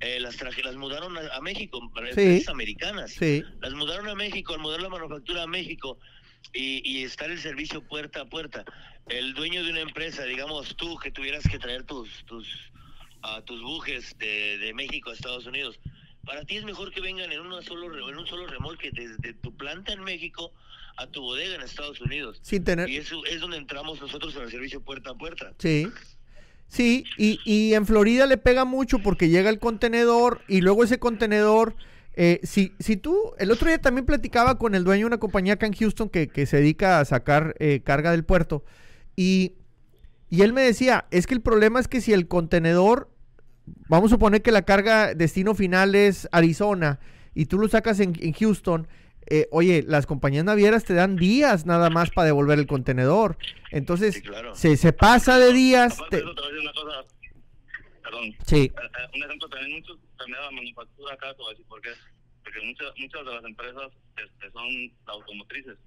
eh, 0.01 0.20
las 0.20 0.36
traje, 0.38 0.63
las 0.63 0.75
mudaron 0.75 1.17
a, 1.17 1.22
a 1.36 1.41
México, 1.41 1.79
para 1.93 2.10
empresas 2.10 2.50
americanas. 2.50 3.12
Sí, 3.12 3.43
Las 3.62 3.74
mudaron 3.74 4.10
a 4.10 4.15
México, 4.15 4.53
al 4.53 4.60
mudar 4.60 4.81
la 4.81 4.89
manufactura 4.89 5.43
a 5.43 5.48
México 5.48 5.98
y, 6.53 6.81
y 6.84 7.03
estar 7.03 7.29
el 7.31 7.39
servicio 7.39 7.81
puerta 7.81 8.22
a 8.22 8.25
puerta. 8.25 8.65
El 9.08 9.34
dueño 9.34 9.63
de 9.63 9.72
una 9.72 9.81
empresa, 9.81 10.24
digamos 10.25 10.75
tú, 10.75 10.98
que 10.98 11.12
tuvieras 11.12 11.43
que 11.48 11.60
traer 11.60 11.84
tus 11.84 12.10
tus 12.25 12.48
ah, 13.24 13.41
tus 13.46 13.62
bujes 13.62 14.17
de, 14.17 14.58
de 14.58 14.74
México 14.74 15.12
a 15.12 15.13
Estados 15.13 15.46
Unidos, 15.46 15.79
para 16.25 16.43
ti 16.46 16.58
es 16.58 16.63
mejor 16.63 16.91
que 16.91 17.01
vengan 17.01 17.31
en, 17.31 17.41
una 17.41 17.62
solo, 17.62 18.10
en 18.10 18.17
un 18.17 18.27
solo 18.27 18.48
remolque 18.48 18.91
desde 18.91 19.34
tu 19.34 19.55
planta 19.55 19.93
en 19.93 20.03
México 20.03 20.51
a 20.98 21.08
tu 21.08 21.22
bodega 21.22 21.55
en 21.55 21.62
Estados 21.62 22.00
Unidos. 22.01 22.39
sin 22.43 22.63
tener... 22.63 22.89
Y 22.89 22.98
eso 22.98 23.25
es 23.25 23.39
donde 23.39 23.58
entramos 23.58 24.00
nosotros 24.00 24.36
en 24.36 24.43
el 24.43 24.51
servicio 24.51 24.81
puerta 24.81 25.12
a 25.12 25.15
puerta. 25.15 25.53
Sí. 25.58 25.88
Sí, 26.72 27.04
y, 27.18 27.38
y 27.44 27.74
en 27.74 27.86
Florida 27.86 28.25
le 28.28 28.38
pega 28.38 28.63
mucho 28.63 29.00
porque 29.00 29.28
llega 29.28 29.50
el 29.50 29.60
contenedor 29.60 30.40
y 30.48 30.62
luego 30.62 30.86
ese 30.86 31.00
contenedor, 31.00 31.75
eh, 32.13 32.40
si, 32.44 32.72
si 32.80 32.96
tú, 32.96 33.34
el 33.40 33.51
otro 33.51 33.68
día 33.68 33.82
también 33.82 34.06
platicaba 34.06 34.58
con 34.58 34.74
el 34.74 34.86
dueño 34.86 35.01
de 35.01 35.08
una 35.08 35.18
compañía 35.18 35.56
acá 35.56 35.66
en 35.66 35.74
Houston 35.74 36.08
que, 36.08 36.30
que 36.30 36.46
se 36.46 36.58
dedica 36.58 37.01
a 37.01 37.06
sacar 37.06 37.56
eh, 37.60 37.82
carga 37.84 38.12
del 38.12 38.24
puerto 38.24 38.63
y, 39.18 39.56
y 40.30 40.44
él 40.44 40.54
me 40.54 40.62
decía, 40.62 41.08
es 41.12 41.28
que 41.28 41.34
el 41.34 41.42
problema 41.42 41.78
es 41.82 41.90
que 41.90 42.00
si 42.00 42.13
el 42.13 42.30
contenedor, 42.30 43.10
vamos 43.90 44.10
a 44.10 44.16
suponer 44.16 44.42
que 44.42 44.54
la 44.54 44.62
carga 44.62 45.13
destino 45.13 45.54
final 45.56 45.94
es 45.94 46.30
Arizona 46.32 47.01
y 47.36 47.48
tú 47.48 47.60
lo 47.60 47.68
sacas 47.68 48.00
en, 48.00 48.13
en 48.22 48.32
Houston, 48.32 48.88
eh, 49.28 49.48
oye, 49.51 49.84
las 49.88 50.06
compañías 50.06 50.44
navieras 50.44 50.84
te 50.84 50.94
dan 50.94 51.16
días 51.16 51.66
nada 51.66 51.90
más 51.90 52.10
para 52.12 52.25
devolver 52.28 52.60
el 52.60 52.68
contenedor. 52.68 53.38
Entonces, 53.72 54.16
Sí, 54.16 54.22
claro. 54.22 54.56
se, 54.56 54.75
se 54.78 54.94
pasa 54.94 55.38
de 55.40 55.54
días. 55.54 55.94
Aparte 55.96 56.18
te- 56.18 56.24
de 56.24 56.30
eso, 56.32 56.36
te 56.36 56.42
voy 56.42 56.50
a 56.50 56.54
decir 56.54 56.70
una 56.70 56.74
cosa. 56.74 57.06
Perdón. 58.04 58.36
Sí, 58.46 58.58
Eh, 58.58 58.74
eh, 58.75 59.08
un 59.16 59.24
ejemplo 59.24 59.48
también 59.50 59.72
muchos 59.80 59.98
también 60.18 60.40
la 60.42 60.51
manufactura 60.51 61.13
acá 61.13 61.32
te 61.34 61.38
voy 61.38 61.48
a 61.48 61.51
decir 61.51 61.66
por 61.68 61.82
qué 61.82 61.90
porque 62.44 62.60
muchas 62.66 62.88
muchas 62.98 63.25
de 63.25 63.34
las 63.36 63.46
empresas 63.46 63.92
este, 64.18 64.51
son 64.51 64.68
automotrices 65.06 65.78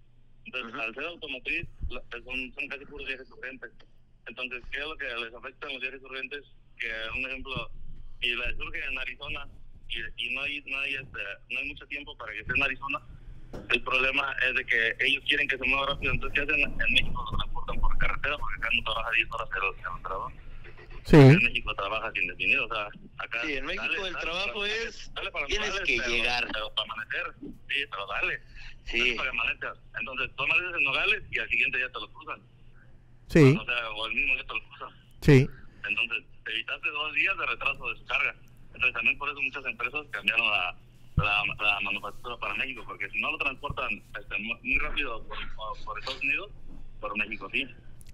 entonces 0.47 0.81
al 0.81 0.95
ser 0.95 1.05
automotriz 1.05 1.67
la- 1.89 2.01
pues, 2.11 2.23
son, 2.25 2.53
son 2.55 2.69
casi 2.69 2.85
puros 2.87 3.07
viajes 3.07 3.31
urgentes 3.31 3.71
entonces 4.27 4.63
qué 4.71 4.79
es 4.79 4.87
lo 4.87 4.97
que 4.97 5.05
les 5.07 5.35
afecta 5.35 5.67
a 5.67 5.71
los 5.73 5.81
viajes 5.81 6.03
urgentes 6.03 6.43
que 6.79 6.89
un 7.19 7.27
ejemplo 7.27 7.71
y 8.23 8.29
les 8.35 8.57
surge 8.57 8.81
en 8.91 8.99
Arizona 8.99 9.49
y, 9.89 9.99
y 10.25 10.35
no 10.35 10.41
hay 10.43 10.63
no 10.67 10.79
hay 10.79 10.95
este, 10.95 11.19
no 11.51 11.59
hay 11.61 11.69
mucho 11.69 11.87
tiempo 11.89 12.17
para 12.17 12.33
que 12.33 12.41
esté 12.41 12.53
en 12.57 12.63
Arizona 12.63 12.99
el 13.71 13.83
problema 13.83 14.35
es 14.49 14.55
de 14.55 14.65
que 14.67 14.97
ellos 15.01 15.23
quieren 15.27 15.49
que 15.49 15.59
se 15.59 15.65
mueva 15.67 15.87
rápido 15.87 16.13
entonces 16.13 16.39
¿qué 16.39 16.53
hacen? 16.53 16.63
en 16.65 16.93
México 16.93 17.25
lo 17.31 17.37
transportan 17.39 17.81
por 17.81 17.99
carretera 17.99 18.39
porque 18.39 18.57
acá 18.59 18.69
no 18.77 18.83
trabaja 18.85 19.11
10 19.13 19.29
horas 19.33 19.49
el, 19.55 19.97
el 19.97 20.03
trabajo 20.03 20.33
sí. 21.05 21.17
en 21.17 21.37
México 21.45 21.75
trabajas 21.75 22.13
indefinido, 22.17 22.65
o 22.67 22.75
sea, 22.75 22.89
acá... 23.19 23.41
Sí, 23.45 23.53
en 23.55 23.67
México 23.67 24.07
el 24.07 24.17
trabajo 24.17 24.61
para- 24.61 24.67
es- 24.73 25.13
dale 25.15 25.31
para 25.31 25.47
tienes 25.47 25.81
que 25.81 25.97
pero- 25.99 26.09
llegar. 26.11 26.49
Pero 26.53 26.75
para 26.75 26.93
amanecer, 26.93 27.35
sí, 27.69 27.85
pero 27.91 28.07
dale. 28.07 28.41
Sí. 28.85 28.99
Dale 29.01 29.15
para 29.17 29.31
que 29.31 29.37
amanezcas. 29.37 29.79
Entonces, 30.01 30.31
tú 30.37 30.43
amaneces 30.45 30.75
en 30.79 30.85
Nogales 30.85 31.23
y 31.31 31.39
al 31.39 31.49
siguiente 31.51 31.77
día 31.79 31.89
te 31.93 32.01
lo 32.01 32.09
cruzan. 32.13 32.41
Sí, 33.29 33.57
O 33.61 33.65
sea, 33.67 33.91
o 33.91 34.07
el 34.07 34.15
mismo 34.15 34.35
día 34.35 34.45
te 34.47 34.55
lo 34.55 34.65
cruzan. 34.69 34.89
sí. 35.21 35.49
Entonces, 35.89 36.25
te 36.45 36.53
evitaste 36.53 36.89
dos 36.89 37.13
días 37.15 37.37
de 37.37 37.47
retraso 37.47 37.91
de 37.91 37.97
su 37.99 38.05
carga. 38.07 38.35
Entonces, 38.73 38.95
también 38.95 39.19
por 39.19 39.29
eso 39.29 39.43
muchas 39.43 39.67
empresas 39.67 40.07
cambiaron 40.11 40.47
la, 40.51 40.75
la, 41.17 41.43
la 41.63 41.81
México, 42.65 42.83
porque 42.87 43.09
si 43.11 43.21
no 43.21 43.31
lo 43.33 43.39
transportan 43.39 43.89
este, 43.93 44.39
mu- 44.43 44.55
muy 44.63 44.79
rápido 44.79 45.23
por, 45.25 45.37
por- 45.57 45.85
por 45.85 45.99
Estados 45.99 46.23
Unidos, 46.23 46.51
por 47.01 47.17
México 47.19 47.49
sí. 47.53 47.67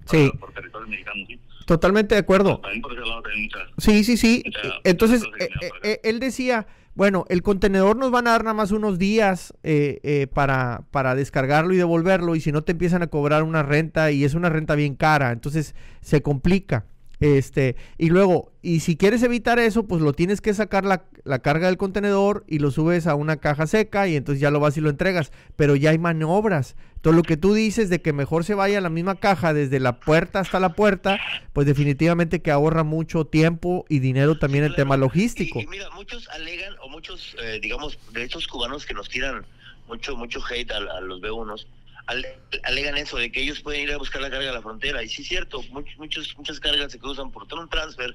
Sí. 0.06 0.28
Por, 0.30 0.40
por 0.40 0.52
territorio 0.52 0.88
mexicano 0.88 1.24
sí. 1.26 1.38
Totalmente 1.66 2.14
de 2.16 2.20
acuerdo. 2.20 2.58
También 2.60 2.82
por 2.82 2.92
ese 2.92 3.02
lado 3.02 3.22
también 3.22 3.44
muchas... 3.44 3.62
Sí, 3.78 4.02
sí, 4.02 4.16
sí. 4.16 4.42
Eh, 4.46 4.70
Entonces, 4.84 5.22
eh, 5.38 5.48
eh, 5.84 6.00
él 6.02 6.18
decía, 6.18 6.66
bueno, 6.94 7.24
el 7.28 7.42
contenedor 7.42 7.96
nos 7.96 8.10
van 8.10 8.26
a 8.26 8.30
dar 8.32 8.42
nada 8.42 8.54
más 8.54 8.72
unos 8.72 8.98
días 8.98 9.54
eh, 9.62 10.00
eh, 10.02 10.26
para, 10.26 10.82
para 10.90 11.14
descargarlo 11.14 11.72
y 11.72 11.76
devolverlo, 11.76 12.34
y 12.34 12.40
si 12.40 12.50
no 12.50 12.62
te 12.62 12.72
empiezan 12.72 13.02
a 13.02 13.06
cobrar 13.06 13.44
una 13.44 13.62
renta, 13.62 14.10
y 14.10 14.24
es 14.24 14.34
una 14.34 14.48
renta 14.48 14.74
bien 14.74 14.96
cara, 14.96 15.30
entonces 15.30 15.76
se 16.00 16.22
complica. 16.22 16.86
Este, 17.20 17.76
y 17.98 18.08
luego, 18.08 18.50
y 18.62 18.80
si 18.80 18.96
quieres 18.96 19.22
evitar 19.22 19.58
eso, 19.58 19.86
pues 19.86 20.00
lo 20.00 20.14
tienes 20.14 20.40
que 20.40 20.54
sacar 20.54 20.84
la, 20.86 21.04
la 21.24 21.40
carga 21.40 21.66
del 21.66 21.76
contenedor 21.76 22.44
y 22.48 22.58
lo 22.60 22.70
subes 22.70 23.06
a 23.06 23.14
una 23.14 23.36
caja 23.36 23.66
seca 23.66 24.08
y 24.08 24.16
entonces 24.16 24.40
ya 24.40 24.50
lo 24.50 24.58
vas 24.58 24.76
y 24.76 24.80
lo 24.80 24.88
entregas. 24.90 25.30
Pero 25.56 25.76
ya 25.76 25.90
hay 25.90 25.98
maniobras. 25.98 26.76
Todo 27.02 27.12
lo 27.14 27.22
que 27.22 27.36
tú 27.36 27.54
dices 27.54 27.88
de 27.90 28.00
que 28.02 28.12
mejor 28.12 28.44
se 28.44 28.54
vaya 28.54 28.78
a 28.78 28.80
la 28.82 28.90
misma 28.90 29.14
caja 29.16 29.54
desde 29.54 29.80
la 29.80 30.00
puerta 30.00 30.40
hasta 30.40 30.60
la 30.60 30.74
puerta, 30.74 31.18
pues 31.52 31.66
definitivamente 31.66 32.40
que 32.42 32.50
ahorra 32.50 32.84
mucho 32.84 33.26
tiempo 33.26 33.84
y 33.88 33.98
dinero 34.00 34.38
también 34.38 34.64
el 34.64 34.70
Claro. 34.70 34.82
tema 34.84 34.96
logístico. 34.98 35.60
Y, 35.60 35.64
y 35.64 35.66
mira, 35.66 35.88
muchos 35.94 36.28
alegan, 36.28 36.74
o 36.82 36.88
muchos, 36.90 37.36
eh, 37.42 37.58
digamos, 37.62 37.98
de 38.12 38.24
estos 38.24 38.46
cubanos 38.46 38.84
que 38.86 38.92
nos 38.94 39.08
tiran 39.08 39.44
mucho 39.90 40.16
mucho 40.16 40.40
hate 40.48 40.70
a, 40.72 40.76
a 40.78 41.00
los 41.00 41.20
B1s, 41.20 41.66
ale- 42.06 42.38
alegan 42.62 42.96
eso, 42.96 43.16
de 43.18 43.30
que 43.30 43.42
ellos 43.42 43.60
pueden 43.60 43.82
ir 43.82 43.92
a 43.92 43.98
buscar 43.98 44.22
la 44.22 44.30
carga 44.30 44.50
a 44.50 44.54
la 44.54 44.62
frontera. 44.62 45.02
Y 45.02 45.08
sí 45.08 45.22
es 45.22 45.28
cierto, 45.28 45.62
muchos, 45.70 45.96
muchos, 45.98 46.36
muchas 46.38 46.58
cargas 46.60 46.92
se 46.92 46.98
cruzan 46.98 47.30
por 47.30 47.46
un 47.52 47.68
transfer, 47.68 48.14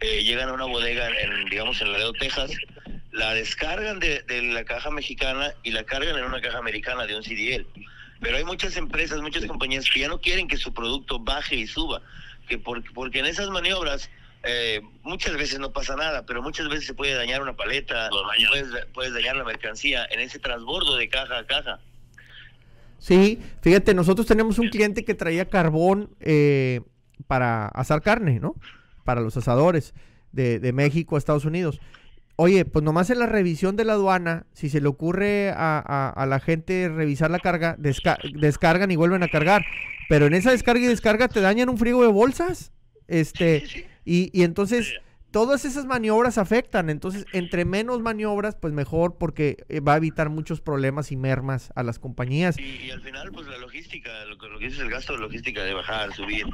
eh, 0.00 0.22
llegan 0.22 0.48
a 0.50 0.52
una 0.52 0.66
bodega, 0.66 1.08
en, 1.08 1.46
digamos, 1.46 1.80
en 1.80 1.92
Laredo, 1.92 2.12
Texas, 2.12 2.50
la 3.12 3.32
descargan 3.34 3.98
de, 4.00 4.22
de 4.22 4.42
la 4.42 4.64
caja 4.64 4.90
mexicana 4.90 5.52
y 5.62 5.70
la 5.70 5.84
cargan 5.84 6.16
en 6.18 6.24
una 6.24 6.40
caja 6.40 6.58
americana 6.58 7.06
de 7.06 7.16
un 7.16 7.22
CDL. 7.22 7.66
Pero 8.20 8.36
hay 8.36 8.44
muchas 8.44 8.76
empresas, 8.76 9.20
muchas 9.20 9.44
compañías 9.46 9.88
que 9.90 10.00
ya 10.00 10.08
no 10.08 10.20
quieren 10.20 10.46
que 10.48 10.56
su 10.56 10.72
producto 10.72 11.18
baje 11.18 11.56
y 11.56 11.66
suba, 11.66 12.00
que 12.48 12.58
porque, 12.58 12.88
porque 12.94 13.18
en 13.20 13.26
esas 13.26 13.48
maniobras 13.50 14.10
eh, 14.44 14.80
muchas 15.02 15.36
veces 15.36 15.58
no 15.58 15.72
pasa 15.72 15.96
nada, 15.96 16.24
pero 16.26 16.42
muchas 16.42 16.68
veces 16.68 16.86
se 16.86 16.94
puede 16.94 17.14
dañar 17.14 17.40
una 17.42 17.54
paleta, 17.56 18.10
puedes, 18.50 18.86
puedes 18.92 19.12
dañar 19.14 19.36
la 19.36 19.44
mercancía 19.44 20.06
en 20.10 20.20
ese 20.20 20.38
transbordo 20.38 20.96
de 20.96 21.08
caja 21.08 21.38
a 21.38 21.46
caja. 21.46 21.80
Sí, 22.98 23.38
fíjate, 23.60 23.92
nosotros 23.94 24.26
tenemos 24.26 24.58
un 24.58 24.68
cliente 24.68 25.04
que 25.04 25.14
traía 25.14 25.48
carbón 25.48 26.10
eh, 26.20 26.80
para 27.26 27.66
asar 27.68 28.00
carne, 28.02 28.40
¿no? 28.40 28.54
Para 29.04 29.20
los 29.20 29.36
asadores 29.36 29.92
de, 30.32 30.58
de 30.58 30.72
México 30.72 31.16
a 31.16 31.18
Estados 31.18 31.44
Unidos. 31.44 31.80
Oye, 32.36 32.64
pues 32.64 32.82
nomás 32.82 33.10
en 33.10 33.18
la 33.20 33.26
revisión 33.26 33.76
de 33.76 33.84
la 33.84 33.92
aduana, 33.92 34.46
si 34.54 34.68
se 34.68 34.80
le 34.80 34.88
ocurre 34.88 35.50
a, 35.50 35.78
a- 35.78 36.10
a 36.10 36.26
la 36.26 36.40
gente 36.40 36.88
revisar 36.88 37.30
la 37.30 37.38
carga, 37.38 37.76
desca- 37.76 38.18
descargan 38.40 38.90
y 38.90 38.96
vuelven 38.96 39.22
a 39.22 39.28
cargar. 39.28 39.64
Pero 40.08 40.26
en 40.26 40.34
esa 40.34 40.50
descarga 40.50 40.82
y 40.84 40.88
descarga 40.88 41.28
te 41.28 41.40
dañan 41.40 41.68
un 41.68 41.78
frigo 41.78 42.02
de 42.02 42.08
bolsas. 42.08 42.72
Este, 43.06 43.86
y, 44.04 44.30
y 44.38 44.42
entonces 44.44 44.86
Sí. 44.88 44.94
todas 45.30 45.64
esas 45.64 45.84
maniobras 45.86 46.38
afectan. 46.38 46.90
Entonces, 46.90 47.26
entre 47.32 47.64
menos 47.64 48.00
maniobras, 48.00 48.54
pues 48.54 48.72
mejor, 48.72 49.16
porque 49.18 49.64
eh, 49.68 49.80
va 49.80 49.94
a 49.94 49.96
evitar 49.96 50.28
muchos 50.28 50.60
problemas 50.60 51.10
y 51.10 51.16
mermas 51.16 51.72
a 51.74 51.82
las 51.82 51.98
compañías. 51.98 52.56
Y, 52.58 52.62
y 52.86 52.90
al 52.90 53.00
final, 53.00 53.32
pues 53.32 53.46
la 53.48 53.58
logística, 53.58 54.10
lo 54.26 54.38
que, 54.38 54.46
lo 54.48 54.58
que 54.58 54.66
dice 54.66 54.76
es 54.76 54.82
el 54.84 54.90
gasto 54.90 55.14
de 55.14 55.18
logística 55.18 55.64
de 55.64 55.74
bajar, 55.74 56.12
subir, 56.14 56.46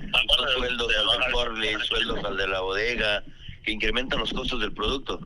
sueldos 0.57 0.89
de 0.89 0.97
al 0.97 1.83
sueldos 1.85 2.25
al 2.25 2.37
de 2.37 2.49
la 2.49 2.61
bodega, 2.61 3.23
que 3.65 3.73
incrementan 3.73 4.21
los 4.21 4.33
costos 4.33 4.61
del 4.61 4.73
producto. 4.73 5.21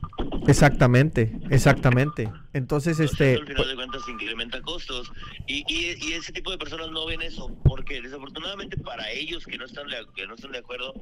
Exactamente, 0.47 1.31
exactamente. 1.49 2.23
Entonces, 2.53 2.99
Entonces, 2.99 2.99
este, 2.99 3.35
al 3.35 3.47
final 3.47 3.67
de 3.67 3.75
cuentas 3.75 4.01
incrementa 4.07 4.61
costos 4.61 5.11
y, 5.47 5.63
y, 5.67 5.95
y 6.05 6.13
ese 6.13 6.31
tipo 6.33 6.51
de 6.51 6.57
personas 6.57 6.91
no 6.91 7.05
ven 7.05 7.21
eso 7.21 7.55
porque 7.63 8.01
desafortunadamente 8.01 8.77
para 8.77 9.09
ellos 9.11 9.45
que 9.45 9.57
no 9.57 9.65
están 9.65 9.87
de, 9.87 9.97
que 10.15 10.27
no 10.27 10.35
están 10.35 10.51
de 10.51 10.59
acuerdo 10.59 10.93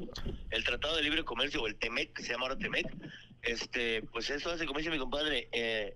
el 0.52 0.64
Tratado 0.64 0.96
de 0.96 1.04
Libre 1.04 1.24
Comercio 1.24 1.62
o 1.62 1.68
el 1.68 1.76
TEMEC 1.76 2.14
que 2.14 2.24
se 2.24 2.34
llama 2.34 2.44
ahora 2.44 2.58
TEMEC 2.58 2.88
este 3.42 4.04
pues 4.12 4.30
eso 4.30 4.52
hace 4.52 4.66
como 4.66 4.80
dice 4.80 4.92
mi 4.92 5.00
compadre 5.00 5.50
eh, 5.52 5.96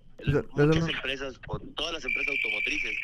muchas 0.52 0.88
empresas 0.88 1.40
o 1.48 1.58
todas 1.58 1.94
las 1.94 2.04
empresas 2.04 2.34
automotrices 2.34 2.96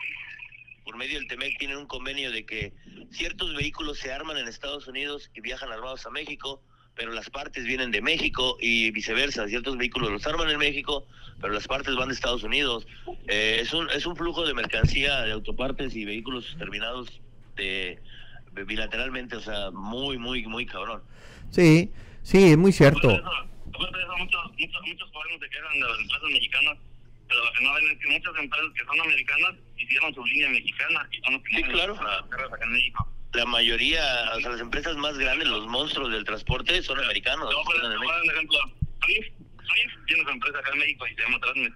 por 0.85 0.97
medio 0.97 1.19
del 1.19 1.29
TEMEC 1.29 1.59
tienen 1.59 1.79
un 1.79 1.87
convenio 1.87 2.31
de 2.31 2.45
que 2.45 2.73
ciertos 3.11 3.55
vehículos 3.55 3.99
se 3.99 4.13
arman 4.13 4.37
en 4.37 4.49
Estados 4.49 4.87
Unidos 4.87 5.31
y 5.35 5.41
viajan 5.41 5.73
armados 5.73 6.05
a 6.07 6.11
México 6.11 6.61
pero 6.97 7.13
las 7.13 7.31
partes 7.31 7.65
vienen 7.65 7.91
de 7.91 8.01
México 8.03 8.57
y 8.61 8.91
viceversa. 8.93 9.49
Ciertos 9.49 9.77
vehículos 9.77 10.11
los 10.11 10.27
arman 10.27 10.51
en 10.51 10.59
México, 10.59 11.07
pero 11.41 11.53
las 11.53 11.67
partes 11.67 11.95
van 11.97 12.09
de 12.09 12.15
Estados 12.15 12.43
Unidos. 12.45 12.87
Eh, 13.29 13.59
es, 13.61 13.73
un, 13.73 13.91
es 13.91 14.07
un 14.07 14.17
flujo 14.17 14.47
de 14.47 14.55
mercancía, 14.55 15.23
de 15.23 15.33
autopartes 15.33 15.95
y 15.97 16.05
vehículos 16.05 16.55
terminados 16.59 17.21
de, 17.57 17.99
de 18.53 18.65
bilateralmente, 18.65 19.37
o 19.37 19.41
sea, 19.41 19.71
muy, 19.73 20.19
muy, 20.19 20.47
muy 20.47 20.67
cabrón. 20.67 21.03
sí, 21.51 21.91
sí, 22.23 22.51
es 22.53 22.57
muy 22.59 22.73
cierto. 22.73 23.11
Aparte 23.11 23.99
de 23.99 24.05
eso, 24.05 24.17
muchos, 24.19 24.41
muchos, 24.57 24.83
muchos 24.87 25.11
jóvenes 25.11 25.41
se 25.41 25.51
quejan 25.51 25.73
de 25.75 25.81
las 25.81 25.99
empresas 25.99 26.31
mexicanas, 26.31 26.79
pero 27.29 27.45
lo 27.45 27.53
que 27.53 27.65
no 27.65 27.75
ven 27.75 27.85
es 27.91 27.99
que 27.99 28.11
muchas 28.11 28.35
empresas 28.43 28.71
que 28.79 28.85
son 28.85 29.01
americanas 29.01 29.55
hicieron 29.79 30.15
su 30.15 30.25
línea 30.27 30.49
mexicana 30.51 31.09
y 31.11 31.19
son 31.25 31.35
los 31.35 31.43
que 31.43 31.57
Sí, 31.57 31.63
claro. 31.65 31.95
las 31.95 32.23
acá 32.53 32.65
en 32.65 32.73
México. 32.73 33.09
La 33.35 33.45
mayoría, 33.47 34.03
o 34.37 34.41
sea, 34.41 34.51
las 34.51 34.61
empresas 34.61 34.97
más 34.97 35.19
grandes, 35.19 35.49
los 35.49 35.67
monstruos 35.67 36.11
del 36.13 36.25
transporte, 36.25 36.81
son 36.83 36.99
americanos. 37.01 37.49
Te 37.51 37.73
están 37.75 37.93
en 37.93 37.99
te 37.99 37.99
voy 37.99 38.09
a 38.09 38.13
dar 38.13 38.21
México. 38.21 38.33
un 38.33 38.37
ejemplo. 38.37 38.59
Swift, 39.67 40.07
tiene 40.07 40.23
su 40.23 40.31
empresa 40.31 40.59
acá 40.59 40.71
en 40.73 40.79
México 40.79 41.07
y 41.07 41.15
se 41.15 41.23
llama 41.23 41.39
Transnet. 41.41 41.73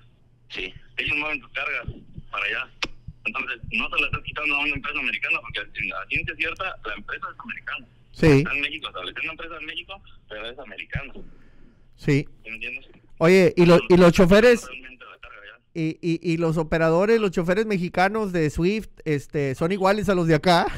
Sí. 0.50 0.74
Ellos 0.98 1.16
mueven 1.18 1.40
sus 1.40 1.50
cargas 1.52 1.84
para 2.30 2.44
allá. 2.44 2.68
Entonces, 3.24 3.58
no 3.72 3.88
se 3.90 4.00
la 4.00 4.06
estás 4.06 4.22
quitando 4.22 4.54
a 4.54 4.58
una 4.60 4.74
empresa 4.74 4.98
americana 5.00 5.38
porque 5.40 5.60
en 5.80 5.88
la 5.88 6.06
ciencia 6.06 6.34
cierta, 6.36 6.76
la 6.86 6.94
empresa 6.94 7.26
es 7.32 7.40
americana. 7.40 7.86
Sí, 8.12 8.26
Está 8.26 8.52
en 8.54 8.60
México, 8.60 8.88
estableció 8.88 9.22
una 9.22 9.32
empresa 9.32 9.56
en 9.60 9.66
México, 9.66 10.02
pero 10.28 10.46
es 10.50 10.58
americana. 10.58 11.12
sí. 11.96 12.24
¿Sí 12.24 12.28
¿Me 12.44 12.54
entiendes? 12.54 12.86
Oye, 13.18 13.52
y, 13.56 13.66
lo- 13.66 13.80
y 13.88 13.96
los 13.96 14.12
choferes 14.12 14.68
y, 15.74 15.98
y, 16.00 16.20
y 16.32 16.36
los 16.38 16.56
operadores, 16.56 17.20
los 17.20 17.30
choferes 17.32 17.66
mexicanos 17.66 18.32
de 18.32 18.48
Swift, 18.50 18.88
este, 19.04 19.54
son 19.54 19.72
iguales 19.72 20.08
a 20.08 20.14
los 20.14 20.26
de 20.28 20.36
acá. 20.36 20.66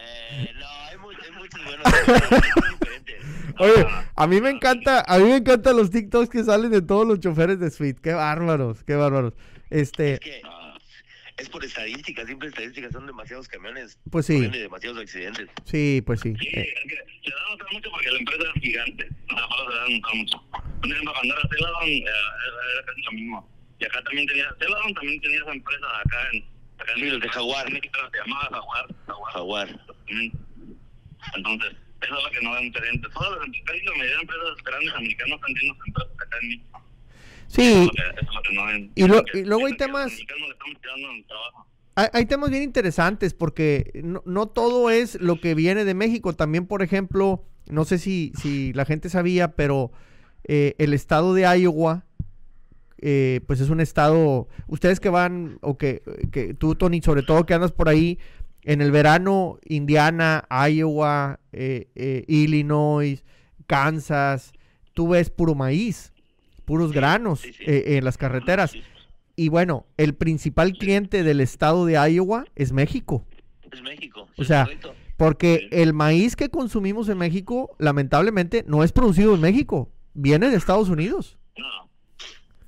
Eh, 0.00 0.52
no, 0.58 0.66
hay, 0.68 0.96
mu- 0.98 1.10
hay 1.10 1.30
muchos 1.32 1.64
buenos. 1.64 1.84
muy 1.84 1.92
diferentes. 1.92 1.97
Oye, 3.58 3.86
a 4.14 4.26
mí 4.26 4.40
me 4.40 4.50
encanta, 4.50 5.04
a 5.06 5.18
mí 5.18 5.24
me 5.24 5.36
encantan 5.36 5.76
los 5.76 5.90
TikToks 5.90 6.30
que 6.30 6.44
salen 6.44 6.70
de 6.70 6.82
todos 6.82 7.06
los 7.06 7.18
choferes 7.20 7.58
de 7.58 7.70
Swift. 7.70 7.98
Qué 8.00 8.12
bárbaros, 8.12 8.84
qué 8.84 8.94
bárbaros. 8.94 9.34
Este, 9.70 10.14
Es 10.14 10.20
que 10.20 10.42
es 11.38 11.48
por 11.48 11.64
estadísticas, 11.64 12.26
siempre 12.26 12.48
estadísticas, 12.48 12.92
son 12.92 13.06
demasiados 13.06 13.46
camiones. 13.46 13.98
Pues 14.10 14.26
sí. 14.26 14.36
ende, 14.36 14.58
demasiados 14.58 14.98
accidentes. 14.98 15.48
sí, 15.64 16.02
pues 16.04 16.20
sí. 16.20 16.34
Sí, 16.38 16.48
eh, 16.48 16.66
es 16.66 16.90
que 16.90 16.96
se 17.24 17.30
da 17.30 17.40
a 17.46 17.50
notar 17.50 17.72
mucho 17.72 17.90
porque 17.90 18.10
la 18.10 18.18
empresa 18.18 18.42
es 18.54 18.60
gigante. 18.60 19.08
Sea, 19.28 19.48
para 19.48 19.70
se 19.70 19.76
da 19.76 19.84
a 19.84 19.88
notar 19.88 20.14
mucho. 20.16 20.42
Por 20.50 20.90
ejemplo, 20.90 21.12
cuando 21.12 21.34
era 21.34 21.48
Celadon, 21.48 21.88
eh, 21.88 22.04
era, 22.04 22.86
casi 22.86 23.02
lo 23.02 23.12
mismo. 23.12 23.48
Y 23.78 23.84
acá 23.84 24.02
también 24.02 24.26
tenía, 24.26 24.46
Celadon 24.58 24.94
también 24.94 25.20
tenía 25.20 25.38
esa 25.38 25.52
empresa 25.52 25.86
acá 26.04 26.28
en... 26.32 26.44
Acá 26.78 26.92
en 26.96 27.10
los 27.10 27.20
de 27.20 27.28
Jaguar. 27.28 27.66
En 27.68 27.72
México 27.74 28.00
se 28.12 28.18
llamaba 28.18 28.48
Jaguar. 28.50 28.86
Jaguar. 29.06 29.32
Jaguar. 29.32 29.68
Entonces, 31.34 31.76
eso 32.00 32.16
es 32.18 32.24
lo 32.24 32.30
que 32.30 32.40
no 32.42 32.52
ven 32.52 32.64
diferente. 32.64 33.08
Todas 33.12 33.38
las 33.38 33.46
empresas, 33.46 33.84
la 33.84 33.90
mayoría 33.92 34.14
de 34.16 34.20
empresas 34.22 34.64
grandes 34.64 34.94
americanas 34.94 35.34
están 35.36 35.54
teniendo 35.54 35.84
empresas 35.86 36.12
acá 36.14 36.38
en 36.42 36.48
México. 36.48 36.82
Sí, 37.48 37.90
Y 38.94 39.06
lo- 39.06 39.22
y 39.32 39.44
luego 39.44 39.66
hay 39.66 39.76
temas- 39.76 40.12
hay 42.12 42.26
temas 42.26 42.50
bien 42.50 42.62
interesantes 42.62 43.34
porque 43.34 43.90
no, 44.04 44.22
no 44.24 44.46
todo 44.46 44.90
es 44.90 45.20
lo 45.20 45.40
que 45.40 45.54
viene 45.54 45.84
de 45.84 45.94
México. 45.94 46.32
También, 46.34 46.66
por 46.66 46.82
ejemplo, 46.82 47.44
no 47.68 47.84
sé 47.84 47.98
si, 47.98 48.32
si 48.40 48.72
la 48.74 48.84
gente 48.84 49.08
sabía, 49.08 49.52
pero 49.56 49.90
eh, 50.44 50.74
el 50.78 50.92
estado 50.94 51.34
de 51.34 51.42
Iowa, 51.58 52.04
eh, 53.00 53.40
pues 53.46 53.60
es 53.60 53.68
un 53.70 53.80
estado, 53.80 54.48
ustedes 54.66 55.00
que 55.00 55.08
van, 55.08 55.58
o 55.60 55.76
que, 55.78 56.02
que 56.32 56.54
tú, 56.54 56.74
Tony, 56.74 57.00
sobre 57.00 57.22
todo 57.22 57.46
que 57.46 57.54
andas 57.54 57.72
por 57.72 57.88
ahí, 57.88 58.18
en 58.68 58.82
el 58.82 58.90
verano, 58.90 59.58
Indiana, 59.64 60.46
Iowa, 60.50 61.40
eh, 61.52 61.88
eh, 61.94 62.24
Illinois, 62.28 63.24
Kansas, 63.66 64.52
tú 64.92 65.08
ves 65.08 65.30
puro 65.30 65.54
maíz, 65.54 66.12
puros 66.66 66.90
Sí, 66.90 66.94
granos 66.96 67.40
sí, 67.40 67.54
sí. 67.54 67.64
eh, 67.66 67.96
en 67.96 68.04
las 68.04 68.18
carreteras. 68.18 68.72
Sí, 68.72 68.82
Y 69.36 69.48
bueno, 69.48 69.86
el 69.96 70.14
principal 70.14 70.74
cliente 70.74 71.22
del 71.22 71.40
estado 71.40 71.86
de 71.86 71.94
Iowa 71.94 72.44
es 72.56 72.72
México. 72.72 73.24
Es 73.72 73.80
México. 73.80 74.28
O 74.36 74.44
sea, 74.44 74.64
correcto. 74.64 74.94
Porque 75.16 75.68
el 75.72 75.94
maíz 75.94 76.36
que 76.36 76.50
consumimos 76.50 77.08
en 77.08 77.16
México, 77.16 77.74
lamentablemente, 77.78 78.64
no 78.66 78.84
es 78.84 78.92
producido 78.92 79.34
en 79.34 79.40
México. 79.40 79.90
Viene 80.12 80.50
de 80.50 80.56
Estados 80.56 80.90
Unidos. 80.90 81.38
No. 81.56 81.88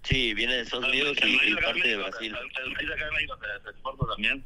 Sí, 0.03 0.33
viene 0.33 0.55
de 0.55 0.61
Estados 0.63 0.89
Unidos 0.89 1.19
y, 1.23 1.55
parte 1.57 1.87
de 1.87 1.97
Brasil. 1.99 2.35
El 2.35 2.65
el 2.65 2.73
maíz 2.73 2.91
acá 2.91 3.07
en 3.07 3.15
México 3.15 3.37
se, 3.37 3.65
se 3.65 3.71
exporta 3.71 4.07
también. 4.07 4.43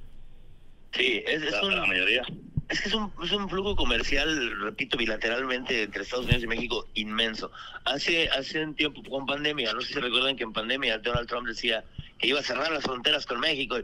Sí, 0.97 1.23
es, 1.27 1.43
es 1.43 1.53
la, 1.53 1.63
un, 1.63 1.75
la 1.77 1.87
mayoría. 1.87 2.23
Es 2.69 2.81
que 2.81 2.89
es 2.89 2.95
un, 2.95 3.13
es 3.23 3.33
un 3.33 3.49
flujo 3.49 3.77
comercial, 3.77 4.61
repito, 4.61 4.97
bilateralmente 4.97 5.83
entre 5.83 6.03
Estados 6.03 6.25
Unidos 6.25 6.45
y 6.45 6.47
México 6.47 6.89
inmenso. 6.95 7.51
Hace 7.85 8.29
hace 8.31 8.65
un 8.65 8.75
tiempo 8.75 9.03
con 9.03 9.27
pandemia, 9.27 9.73
no 9.73 9.81
sé 9.81 9.95
si 9.95 10.01
recuerdan 10.01 10.37
que 10.37 10.45
en 10.45 10.53
pandemia 10.53 10.99
Donald 10.99 11.29
Trump 11.29 11.47
decía 11.47 11.85
que 12.19 12.29
iba 12.29 12.41
a 12.41 12.43
cerrar 12.43 12.73
las 12.73 12.85
fronteras 12.85 13.27
con 13.27 13.41
México. 13.41 13.77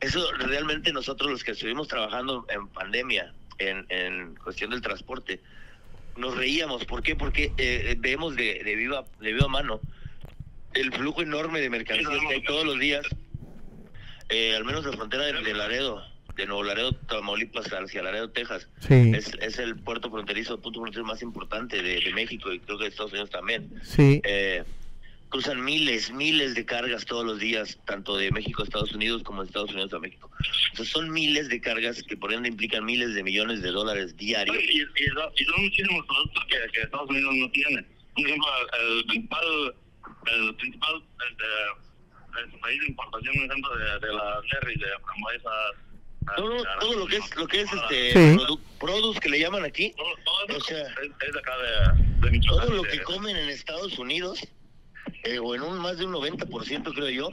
Eso 0.00 0.32
realmente 0.32 0.92
nosotros 0.92 1.30
los 1.30 1.44
que 1.44 1.52
estuvimos 1.52 1.88
trabajando 1.88 2.46
en 2.48 2.68
pandemia, 2.68 3.32
en, 3.58 3.86
en 3.88 4.34
cuestión 4.36 4.70
del 4.70 4.82
transporte, 4.82 5.40
nos 6.16 6.36
reíamos. 6.36 6.84
¿Por 6.84 7.02
qué? 7.02 7.16
Porque 7.16 7.52
eh, 7.56 7.96
vemos 7.98 8.36
de, 8.36 8.62
de, 8.64 8.76
viva, 8.76 9.04
de 9.20 9.32
viva 9.32 9.48
mano 9.48 9.80
el 10.74 10.92
flujo 10.92 11.22
enorme 11.22 11.60
de 11.60 11.70
mercancías 11.70 12.20
que 12.28 12.34
hay 12.34 12.44
todos 12.44 12.64
los 12.64 12.78
días, 12.78 13.06
eh, 14.28 14.54
al 14.56 14.64
menos 14.64 14.84
la 14.84 14.92
frontera 14.92 15.24
de, 15.24 15.42
de 15.42 15.54
Laredo, 15.54 16.02
de 16.42 16.46
Nuevo 16.48 16.62
Laredo, 16.64 16.92
Tamaulipas, 17.08 17.66
hacia 17.72 18.02
Laredo, 18.02 18.30
Texas. 18.30 18.68
Sí, 18.80 19.12
Es, 19.14 19.32
es 19.40 19.58
el 19.58 19.76
puerto 19.76 20.10
fronterizo, 20.10 20.54
el 20.54 20.60
punto 20.60 20.80
fronterizo 20.80 21.06
más 21.06 21.22
importante 21.22 21.82
de, 21.82 22.00
de 22.00 22.12
México 22.12 22.52
y 22.52 22.60
creo 22.60 22.76
que 22.78 22.84
de 22.84 22.90
Estados 22.90 23.12
Unidos 23.12 23.30
también. 23.30 23.70
sí. 23.82 24.20
Eh, 24.24 24.62
cruzan 25.28 25.64
miles, 25.64 26.10
miles 26.12 26.54
de 26.54 26.66
cargas 26.66 27.06
todos 27.06 27.24
los 27.24 27.38
días, 27.38 27.78
tanto 27.86 28.18
de 28.18 28.30
México 28.30 28.60
a 28.60 28.64
Estados 28.66 28.92
Unidos 28.92 29.22
como 29.22 29.40
de 29.40 29.46
Estados 29.46 29.70
Unidos 29.72 29.90
a 29.94 29.98
México. 29.98 30.30
Entonces 30.72 30.92
son 30.92 31.10
miles 31.10 31.48
de 31.48 31.58
cargas 31.58 32.02
que 32.02 32.18
por 32.18 32.34
ende 32.34 32.50
implican 32.50 32.84
miles 32.84 33.14
de 33.14 33.22
millones 33.22 33.62
de 33.62 33.70
dólares 33.70 34.14
diarios. 34.18 34.54
Y, 34.58 34.80
y, 34.80 34.82
y 34.82 35.06
son- 35.08 35.32
y 35.34 35.44
son 35.44 35.62
muchísimos 35.64 36.06
productos 36.06 36.44
que, 36.50 36.56
que 36.74 36.80
Estados 36.82 37.08
Unidos 37.08 37.34
no 37.34 37.50
tiene. 37.50 37.82
Por 38.14 38.26
ejemplo, 38.26 38.48
el, 38.78 38.98
el 38.98 39.04
principal, 39.06 39.74
el 40.26 40.54
principal 40.56 41.02
este, 41.30 41.44
el 42.54 42.60
país 42.60 42.80
de 42.80 42.86
importación, 42.88 43.34
por 43.34 43.44
ejemplo, 43.44 43.76
de, 43.78 44.06
de 44.06 44.12
las 44.12 44.42
berries, 44.52 44.80
de 44.80 44.86
frambuesas. 45.06 45.76
Todo, 46.36 46.50
de 46.54 46.62
todo 46.80 46.94
lo 46.98 47.06
que 47.06 47.16
es 47.16 47.36
lo 47.36 47.46
que 47.48 47.60
es 47.62 47.72
este 47.72 48.12
Sí. 48.12 48.36
produ- 48.38 48.60
produce 48.80 49.20
que 49.20 49.28
le 49.28 49.40
llaman 49.40 49.64
aquí, 49.64 49.92
Todo, 49.96 50.06
todo 50.46 50.58
O 50.58 50.60
sea, 50.60 50.78
es, 50.82 51.36
acá 51.36 51.52
de, 52.22 52.30
de 52.30 52.40
todo 52.46 52.70
lo 52.70 52.82
que 52.82 53.00
comen 53.02 53.36
en 53.36 53.48
Estados 53.48 53.98
Unidos, 53.98 54.38
eh, 55.24 55.38
o 55.38 55.54
en 55.54 55.62
un 55.62 55.78
más 55.78 55.98
de 55.98 56.06
un 56.06 56.12
90% 56.12 56.92
creo 56.94 57.10
yo, 57.10 57.30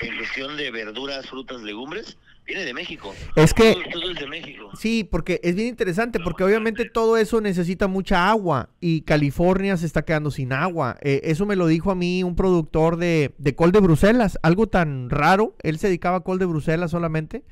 en 0.00 0.16
cuestión 0.18 0.56
de 0.56 0.70
verduras, 0.70 1.26
frutas, 1.26 1.60
legumbres, 1.62 2.16
viene 2.46 2.64
de 2.64 2.74
México. 2.74 3.14
Es 3.34 3.52
que- 3.52 3.72
Todo, 3.72 3.82
todo 4.00 4.10
es 4.12 4.18
de 4.20 4.26
México. 4.26 4.70
Sí, 4.78 5.02
porque 5.04 5.40
es 5.42 5.54
bien 5.54 5.68
interesante, 5.68 6.20
porque 6.20 6.44
obviamente 6.44 6.88
todo 6.88 7.16
eso 7.16 7.40
necesita 7.40 7.88
mucha 7.88 8.28
agua 8.30 8.68
y 8.80 9.00
California 9.02 9.76
se 9.76 9.86
está 9.86 10.02
quedando 10.04 10.30
sin 10.30 10.52
agua. 10.52 10.96
Eh, 11.02 11.22
eso 11.24 11.44
me 11.46 11.56
lo 11.56 11.66
dijo 11.66 11.90
a 11.90 11.94
mí 11.94 12.22
un 12.22 12.36
productor 12.36 12.96
de, 12.98 13.34
de 13.38 13.54
col 13.56 13.72
de 13.72 13.80
Bruselas, 13.80 14.38
algo 14.42 14.66
tan 14.68 15.10
raro. 15.10 15.56
Él 15.62 15.78
se 15.78 15.88
dedicaba 15.88 16.18
a 16.18 16.20
col 16.20 16.38
de 16.38 16.46
Bruselas 16.46 16.90
solamente. 16.90 17.42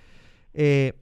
Eh, 0.55 0.95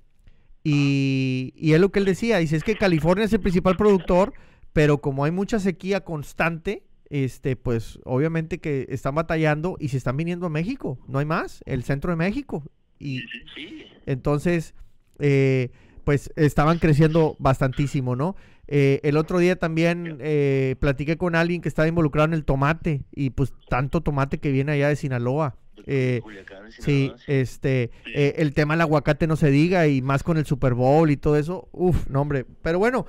y, 0.65 1.53
y 1.57 1.73
es 1.73 1.81
lo 1.81 1.91
que 1.91 1.99
él 1.99 2.05
decía, 2.05 2.38
dice, 2.38 2.57
es 2.57 2.65
que 2.65 2.77
California 2.77 3.25
es 3.25 3.33
el 3.33 3.41
principal 3.41 3.77
productor, 3.77 4.33
pero 4.73 4.99
como 4.99 5.25
hay 5.25 5.31
mucha 5.31 5.59
sequía 5.59 6.03
constante, 6.05 6.85
este, 7.11 7.57
pues 7.57 7.99
obviamente 8.05 8.59
que 8.59 8.87
están 8.88 9.15
batallando 9.15 9.77
y 9.79 9.88
se 9.88 9.99
están 9.99 10.17
viniendo 10.17 10.47
a 10.47 10.51
México, 10.51 10.99
no 11.07 11.19
hay 11.19 11.27
más, 11.27 11.62
el 11.67 11.83
centro 11.85 12.11
de 12.11 12.17
México. 12.17 12.65
Y, 12.99 13.21
entonces, 14.07 14.75
eh, 15.19 15.71
pues 16.05 16.33
estaban 16.37 16.79
creciendo 16.79 17.37
bastantísimo, 17.38 18.17
¿no? 18.17 18.35
Eh, 18.67 19.01
el 19.03 19.17
otro 19.17 19.38
día 19.38 19.57
también 19.57 20.19
eh, 20.21 20.77
platiqué 20.81 21.19
con 21.19 21.35
alguien 21.35 21.61
que 21.61 21.69
estaba 21.69 21.88
involucrado 21.88 22.27
en 22.27 22.35
el 22.35 22.45
tomate 22.45 23.03
y 23.15 23.31
pues 23.31 23.53
tanto 23.69 24.01
tomate 24.01 24.38
que 24.38 24.51
viene 24.51 24.73
allá 24.73 24.88
de 24.88 24.97
Sinaloa. 24.97 25.57
Eh, 25.87 26.21
Culiacán, 26.23 26.71
sí, 26.71 27.13
este, 27.27 27.91
eh, 28.15 28.35
el 28.39 28.53
tema 28.55 28.75
del 28.75 28.83
aguacate 28.83 29.27
no 29.27 29.37
se 29.37 29.51
diga 29.51 29.87
y 29.89 30.03
más 30.03 30.23
con 30.23 30.37
el 30.37 30.47
Super 30.47 30.75
Bowl 30.75 31.11
y 31.11 31.17
todo 31.17 31.37
eso, 31.37 31.69
uf, 31.73 32.09
no 32.09 32.21
hombre. 32.21 32.45
Pero 32.63 32.79
bueno, 32.79 33.07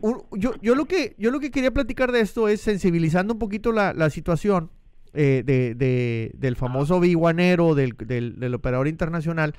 un- 0.00 0.22
yo, 0.32 0.54
yo 0.62 0.74
lo 0.74 0.84
que 0.86 1.14
yo 1.18 1.30
lo 1.30 1.40
que 1.40 1.50
quería 1.50 1.72
platicar 1.72 2.12
de 2.12 2.20
esto 2.20 2.48
es 2.48 2.60
sensibilizando 2.60 3.34
un 3.34 3.38
poquito 3.38 3.72
la, 3.72 3.92
la 3.92 4.08
situación 4.10 4.70
eh, 5.14 5.42
de, 5.44 5.74
de- 5.74 6.30
del 6.34 6.56
famoso 6.56 7.00
biguanero, 7.00 7.74
del, 7.74 7.94
del, 7.96 8.38
del 8.38 8.54
operador 8.54 8.88
internacional, 8.88 9.54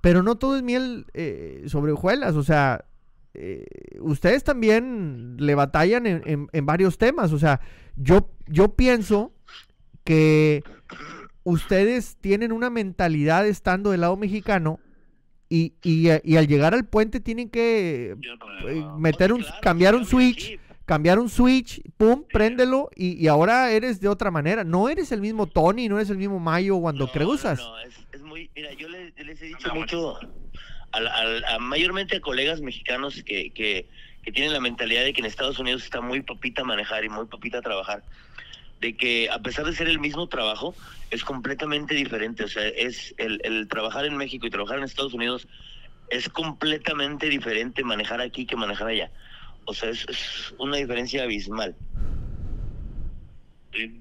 pero 0.00 0.22
no 0.22 0.36
todo 0.36 0.56
es 0.56 0.62
miel 0.62 1.06
eh, 1.14 1.64
sobre 1.66 1.92
hojuelas, 1.92 2.34
o 2.36 2.42
sea, 2.42 2.84
eh, 3.34 3.66
ustedes 4.00 4.44
también 4.44 5.36
le 5.38 5.54
batallan 5.54 6.06
en, 6.06 6.22
en- 6.26 6.48
en 6.52 6.66
varios 6.66 6.98
temas, 6.98 7.32
o 7.32 7.38
sea, 7.38 7.60
yo, 7.96 8.30
yo 8.46 8.74
pienso 8.74 9.32
que 10.04 10.62
ustedes 11.44 12.16
tienen 12.20 12.52
una 12.52 12.70
mentalidad 12.70 13.46
estando 13.46 13.90
del 13.90 14.00
lado 14.00 14.16
mexicano 14.16 14.80
y, 15.48 15.74
y, 15.82 16.08
y 16.24 16.36
al 16.36 16.46
llegar 16.48 16.74
al 16.74 16.84
puente 16.86 17.20
tienen 17.20 17.48
que 17.50 18.16
eh, 18.66 18.84
meter 18.98 19.32
un, 19.32 19.44
cambiar 19.62 19.94
un 19.94 20.04
switch, 20.06 20.58
cambiar 20.86 21.18
un 21.18 21.28
switch, 21.28 21.80
pum, 21.96 22.24
préndelo 22.32 22.90
y, 22.96 23.22
y 23.22 23.28
ahora 23.28 23.70
eres 23.70 24.00
de 24.00 24.08
otra 24.08 24.30
manera. 24.30 24.64
No 24.64 24.88
eres 24.88 25.12
el 25.12 25.20
mismo 25.20 25.46
Tony, 25.46 25.88
no 25.88 25.98
eres 25.98 26.10
el 26.10 26.16
mismo 26.18 26.40
Mayo 26.40 26.78
cuando 26.78 27.06
No, 27.06 27.12
cruzas. 27.12 27.58
No, 27.58 27.68
no, 27.70 27.78
es, 27.80 27.94
es 28.12 28.22
muy. 28.22 28.50
Mira, 28.56 28.72
yo 28.72 28.88
les, 28.88 29.14
les 29.16 29.40
he 29.42 29.46
dicho 29.46 29.72
mucho, 29.74 30.18
al- 30.92 31.06
al- 31.08 31.44
a, 31.44 31.58
mayormente 31.58 32.16
a 32.16 32.20
colegas 32.20 32.60
mexicanos 32.60 33.22
que, 33.22 33.50
que, 33.52 33.86
que 34.22 34.32
tienen 34.32 34.52
la 34.52 34.60
mentalidad 34.60 35.04
de 35.04 35.12
que 35.12 35.20
en 35.20 35.26
Estados 35.26 35.58
Unidos 35.58 35.84
está 35.84 36.00
muy 36.00 36.22
papita 36.22 36.64
manejar 36.64 37.04
y 37.04 37.08
muy 37.10 37.26
papita 37.26 37.60
trabajar. 37.60 38.02
De 38.80 38.96
que 38.96 39.30
a 39.30 39.38
pesar 39.38 39.64
de 39.64 39.72
ser 39.72 39.88
el 39.88 39.98
mismo 39.98 40.28
trabajo, 40.28 40.74
es 41.10 41.24
completamente 41.24 41.94
diferente. 41.94 42.44
O 42.44 42.48
sea, 42.48 42.66
es 42.66 43.14
el, 43.18 43.40
el 43.44 43.68
trabajar 43.68 44.04
en 44.04 44.16
México 44.16 44.46
y 44.46 44.50
trabajar 44.50 44.78
en 44.78 44.84
Estados 44.84 45.14
Unidos 45.14 45.46
es 46.10 46.28
completamente 46.28 47.28
diferente 47.28 47.82
manejar 47.82 48.20
aquí 48.20 48.46
que 48.46 48.56
manejar 48.56 48.88
allá. 48.88 49.10
O 49.64 49.74
sea, 49.74 49.90
es, 49.90 50.06
es 50.08 50.54
una 50.58 50.76
diferencia 50.76 51.22
abismal. 51.22 51.74
Sí. 53.72 54.00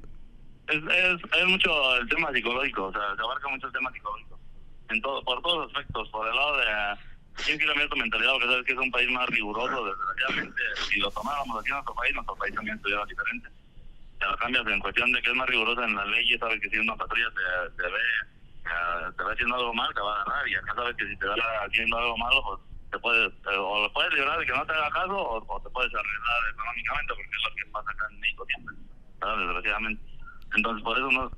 Es, 0.67 0.77
es, 0.77 1.45
mucho 1.47 1.95
el 1.97 2.07
tema 2.07 2.31
psicológico, 2.31 2.86
o 2.86 2.91
sea, 2.91 3.15
se 3.15 3.21
abarca 3.21 3.49
mucho 3.49 3.67
el 3.67 3.73
tema 3.73 3.91
psicológico. 3.91 4.39
En 4.89 5.01
todo, 5.01 5.23
por 5.23 5.41
todos 5.41 5.65
los 5.65 5.67
aspectos, 5.67 6.09
por 6.09 6.27
el 6.27 6.36
lado 6.36 6.57
de... 6.57 6.65
Tienes 7.43 7.62
que 7.62 7.67
cambiar 7.67 7.89
tu 7.89 7.95
mentalidad, 7.95 8.33
porque 8.33 8.47
sabes 8.47 8.65
que 8.65 8.73
es 8.73 8.77
un 8.77 8.91
país 8.91 9.09
más 9.09 9.27
riguroso, 9.27 9.86
desgraciadamente. 9.86 10.62
Si 10.88 10.99
lo 10.99 11.09
tomáramos 11.09 11.59
aquí 11.59 11.69
en 11.69 11.73
nuestro 11.73 11.95
país, 11.95 12.13
nuestro 12.13 12.36
país 12.36 12.53
también 12.53 12.77
estuviera 12.77 13.05
diferente. 13.05 13.49
Te 14.31 14.38
cambias 14.39 14.67
en 14.67 14.79
cuestión 14.79 15.12
de 15.12 15.21
que 15.21 15.29
es 15.29 15.36
más 15.36 15.47
rigurosa 15.47 15.86
en 15.86 15.95
la 15.95 16.05
ley, 16.05 16.33
y 16.33 16.38
sabes 16.38 16.59
que 16.62 16.69
si 16.69 16.77
una 16.77 16.95
patrulla 16.95 17.29
te, 17.31 17.83
te 17.83 17.89
ve, 17.89 17.99
eh, 18.65 19.12
te 19.17 19.23
ve 19.23 19.33
haciendo 19.33 19.55
algo 19.55 19.73
mal, 19.73 19.93
te 19.93 20.01
va 20.01 20.17
a 20.17 20.21
agarrar, 20.21 20.47
y 20.47 20.55
acá 20.55 20.75
sabes 20.75 20.95
que 20.95 21.07
si 21.07 21.17
te 21.17 21.27
ve 21.27 21.41
haciendo 21.65 21.97
algo 21.97 22.17
malo, 22.17 22.43
pues 22.43 22.59
te 22.91 22.99
puedes, 22.99 23.33
o 23.57 23.81
lo 23.81 23.93
puedes 23.93 24.13
librar 24.13 24.39
de 24.39 24.45
que 24.45 24.51
no 24.51 24.65
te 24.65 24.73
haga 24.73 24.89
caso, 24.91 25.17
o, 25.17 25.62
te 25.62 25.69
puedes 25.69 25.93
arreglar 25.93 26.53
económicamente, 26.53 27.13
porque 27.15 27.31
es 27.31 27.49
lo 27.49 27.55
que 27.55 27.71
pasa 27.71 27.91
acá 27.91 28.05
en 28.12 28.19
México 28.19 28.45
siempre, 28.45 28.75
¿verdad? 29.19 29.38
desgraciadamente. 29.38 30.13
Entonces, 30.55 30.83
por 30.83 30.97
eso 30.97 31.12
no, 31.12 31.31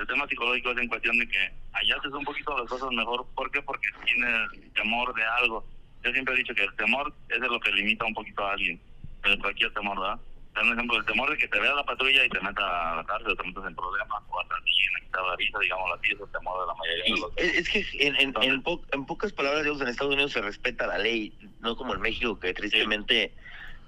el, 0.00 0.06
tema 0.06 0.26
psicológico 0.26 0.70
es 0.70 0.78
en 0.78 0.88
cuestión 0.88 1.18
de 1.18 1.28
que 1.28 1.52
allá 1.72 1.96
haces 1.98 2.12
un 2.12 2.24
poquito 2.24 2.56
las 2.56 2.68
cosas 2.68 2.90
mejor. 2.90 3.26
¿Por 3.34 3.50
qué? 3.50 3.60
Porque 3.60 3.88
tienes 4.04 4.72
temor 4.72 5.12
de 5.14 5.24
algo. 5.24 5.66
Yo 6.02 6.10
siempre 6.12 6.34
he 6.34 6.38
dicho 6.38 6.54
que 6.54 6.64
el 6.64 6.74
temor 6.76 7.12
es 7.28 7.38
lo 7.38 7.60
que 7.60 7.70
limita 7.72 8.06
un 8.06 8.14
poquito 8.14 8.46
a 8.46 8.52
alguien. 8.52 8.80
De 9.22 9.38
cualquier 9.38 9.74
temor, 9.74 10.00
¿verdad? 10.00 10.18
Dar 10.54 10.64
un 10.64 10.72
ejemplo, 10.72 10.96
el 10.98 11.04
temor 11.04 11.30
de 11.30 11.38
que 11.38 11.46
te 11.48 11.60
vea 11.60 11.74
la 11.74 11.84
patrulla 11.84 12.24
y 12.24 12.28
te 12.28 12.40
meta 12.40 12.92
a 12.92 12.96
la 12.96 13.04
cárcel 13.04 13.36
te 13.36 13.44
metas 13.46 13.64
en 13.66 13.74
problemas 13.76 14.22
o 14.28 14.40
hasta 14.40 14.54
lleguen 14.56 14.96
a 14.96 15.00
quitar 15.06 15.22
la 15.24 15.36
visa, 15.36 15.58
digamos 15.60 15.90
así, 15.98 16.12
es 16.12 16.20
el 16.20 16.28
temor 16.32 16.60
de 16.60 16.66
la 16.66 16.74
mayoría 16.74 17.04
de 17.04 17.14
Sí, 17.14 17.20
los... 17.20 17.32
es, 17.36 17.68
que 17.68 18.06
en, 18.06 18.16
en, 18.16 18.42
en, 18.42 18.62
po- 18.62 18.84
en 18.92 19.06
pocas 19.06 19.32
palabras, 19.32 19.62
digamos, 19.62 19.82
en 19.82 19.88
Estados 19.88 20.12
Unidos 20.14 20.32
se 20.32 20.42
respeta 20.42 20.86
la 20.88 20.98
ley, 20.98 21.38
no 21.60 21.76
como 21.76 21.94
en 21.94 22.00
México, 22.00 22.38
que 22.40 22.52
tristemente 22.52 23.34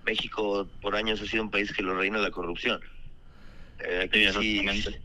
México 0.05 0.69
por 0.81 0.95
años 0.95 1.21
ha 1.21 1.27
sido 1.27 1.43
un 1.43 1.51
país 1.51 1.73
que 1.73 1.83
lo 1.83 1.97
reina 1.97 2.19
la 2.19 2.31
corrupción. 2.31 2.81
Eh, 3.81 4.09
Sí, 4.13 4.29
sí, 4.33 4.97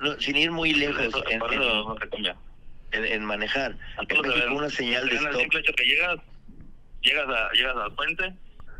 no, 0.00 0.18
sin 0.20 0.36
ir 0.36 0.50
muy 0.50 0.74
lejos 0.74 1.00
Eso, 1.00 1.24
en, 1.28 1.40
en- 1.40 1.62
eso 1.62 1.96
en- 2.90 3.04
en 3.04 3.24
manejar. 3.24 3.78
A 3.96 4.02
En 4.08 4.20
México 4.22 4.54
una 4.54 4.68
señal 4.70 5.08
de 5.08 5.12
En 5.14 5.18
el 5.18 5.26
stop. 5.26 5.40
simple 5.40 5.60
hecho 5.60 5.72
que 5.74 5.84
llegas, 5.84 6.18
llegas, 7.02 7.28
a, 7.28 7.52
llegas 7.52 7.76
al 7.76 7.94
puente 7.94 8.32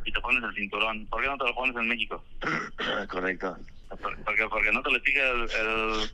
y 0.04 0.12
te 0.12 0.20
pones 0.20 0.42
el 0.44 0.54
cinturón. 0.54 1.06
¿Por 1.08 1.22
qué 1.22 1.28
no 1.28 1.38
te 1.38 1.44
lo 1.44 1.54
pones 1.54 1.76
en 1.76 1.88
México? 1.88 2.24
Correcto. 3.08 3.56
Por- 3.88 4.24
Porque, 4.24 4.48
porque 4.48 4.72
no 4.72 4.82
te 4.82 4.90
lo 4.92 4.98
sigue 5.00 5.30
el, 5.30 5.50
el, 5.50 6.10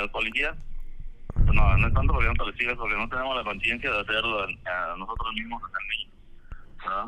el 0.00 0.10
policía. 0.10 0.56
No, 1.52 1.76
no 1.78 1.86
es 1.88 1.94
tanto 1.94 2.12
porque 2.12 2.28
no 2.28 2.34
te 2.34 2.44
lo 2.50 2.52
sigue, 2.56 2.72
es 2.72 2.76
porque 2.78 2.96
no 2.96 3.08
tenemos 3.08 3.36
la 3.36 3.44
conciencia 3.44 3.90
de 3.90 4.00
hacerlo 4.00 4.44
en- 4.48 4.54
eh, 4.54 4.94
nosotros 4.98 5.32
mismos 5.34 5.62
en 5.62 5.86
México. 5.88 6.16
¿verdad? 6.84 7.06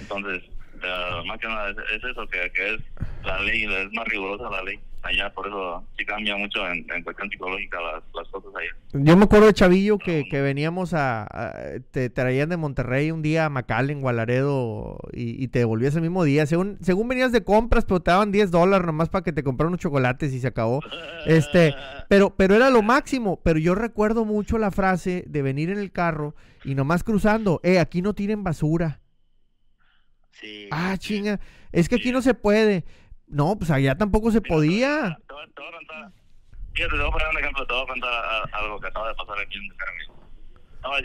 Entonces, 0.00 0.42
eh, 0.82 1.22
más 1.26 1.38
que 1.38 1.48
nada 1.48 1.70
es, 1.70 1.76
es 1.92 2.04
eso, 2.04 2.26
que, 2.28 2.50
que 2.52 2.74
es 2.74 2.80
la 3.22 3.40
ley, 3.42 3.64
es 3.64 3.92
más 3.92 4.06
rigurosa 4.06 4.48
la 4.50 4.62
ley. 4.62 4.80
Allá, 5.02 5.32
por 5.32 5.46
eso 5.46 5.86
sí 5.96 6.04
cambia 6.04 6.36
mucho 6.36 6.66
en, 6.68 6.86
en 6.92 7.02
cuestión 7.02 7.30
psicológica 7.30 7.80
las. 7.80 8.02
Yo 8.92 9.16
me 9.16 9.24
acuerdo 9.24 9.46
de 9.46 9.52
Chavillo 9.54 9.98
que, 9.98 10.24
que 10.28 10.40
veníamos 10.40 10.94
a, 10.94 11.22
a- 11.22 11.54
te 11.92 12.10
traían 12.10 12.48
de 12.48 12.56
Monterrey 12.56 13.12
un 13.12 13.22
día 13.22 13.44
a 13.44 13.48
McAllen, 13.48 14.00
Gualaredo 14.00 14.98
y, 15.12 15.42
y 15.42 15.46
te 15.48 15.60
devolvías 15.60 15.94
el 15.94 16.02
mismo 16.02 16.24
día. 16.24 16.44
Según, 16.46 16.76
según 16.80 17.06
venías 17.06 17.30
de 17.30 17.44
compras, 17.44 17.84
pero 17.84 18.00
te 18.00 18.10
daban 18.10 18.32
10 18.32 18.50
dólares 18.50 18.84
nomás 18.84 19.08
para 19.08 19.22
que 19.22 19.32
te 19.32 19.44
compraran 19.44 19.68
unos 19.70 19.80
chocolates 19.80 20.32
y 20.32 20.40
se 20.40 20.48
acabó. 20.48 20.80
Este, 21.24 21.72
pero, 22.08 22.34
pero 22.36 22.56
era 22.56 22.68
lo 22.70 22.82
máximo. 22.82 23.40
Pero 23.44 23.60
yo 23.60 23.76
recuerdo 23.76 24.24
mucho 24.24 24.58
la 24.58 24.72
frase 24.72 25.22
de 25.28 25.42
venir 25.42 25.70
en 25.70 25.78
el 25.78 25.92
carro 25.92 26.34
y 26.64 26.74
nomás 26.74 27.04
cruzando, 27.04 27.60
eh, 27.62 27.78
aquí 27.78 28.02
no 28.02 28.14
tiren 28.14 28.42
basura. 28.42 29.00
Sí. 30.32 30.66
Ah, 30.72 30.96
chinga, 30.98 31.38
es 31.70 31.88
que 31.88 31.94
aquí 31.96 32.10
no 32.10 32.22
se 32.22 32.34
puede. 32.34 32.84
No, 33.28 33.56
pues 33.56 33.70
allá 33.70 33.96
tampoco 33.96 34.32
se 34.32 34.40
podía. 34.40 35.16
Fíjate, 36.80 36.96
te 36.96 37.02
voy 37.02 37.08
a 37.08 37.12
poner 37.12 37.28
ejemplo, 37.40 37.66
te 37.66 37.74
voy 37.74 37.82
a 37.82 37.86
contar 37.88 38.48
algo 38.52 38.80
que 38.80 38.86
acaba 38.86 39.08
de 39.08 39.14
pasar 39.14 39.38
aquí 39.38 39.58
en 39.58 39.68
Carmen. 39.76 40.06
No 40.82 40.88
voy 40.88 40.98
a 40.98 41.02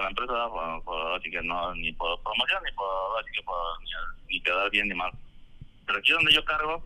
la 0.00 0.08
empresa, 0.08 0.48
por, 0.48 0.84
por- 0.84 1.20
así 1.20 1.30
que 1.30 1.42
no, 1.42 1.74
ni 1.74 1.92
por 1.92 2.18
promoción, 2.22 2.62
ni 2.64 2.72
por, 2.72 2.88
así 3.20 3.30
que 3.32 3.42
por, 3.42 3.58
ni, 3.82 3.90
ni 4.30 4.40
quedar 4.40 4.70
bien 4.70 4.88
ni 4.88 4.94
mal. 4.94 5.12
Pero 5.86 5.98
aquí 5.98 6.12
donde 6.12 6.32
yo 6.32 6.42
cargo, 6.46 6.82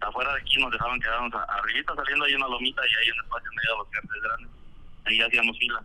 afuera 0.00 0.34
de 0.34 0.40
aquí 0.40 0.58
nos 0.58 0.72
dejaban 0.72 0.98
quedarnos 0.98 1.32
arribita 1.48 1.94
saliendo 1.94 2.24
hay 2.24 2.34
una 2.34 2.48
lomita 2.48 2.82
y 2.88 2.94
hay 3.04 3.10
un 3.12 3.24
espacio 3.24 3.50
medio 3.54 3.70
de 3.70 3.78
los 3.78 3.88
carteles 3.90 4.22
grandes. 4.24 4.50
Ahí 5.04 5.20
hacíamos 5.22 5.56
fila. 5.56 5.82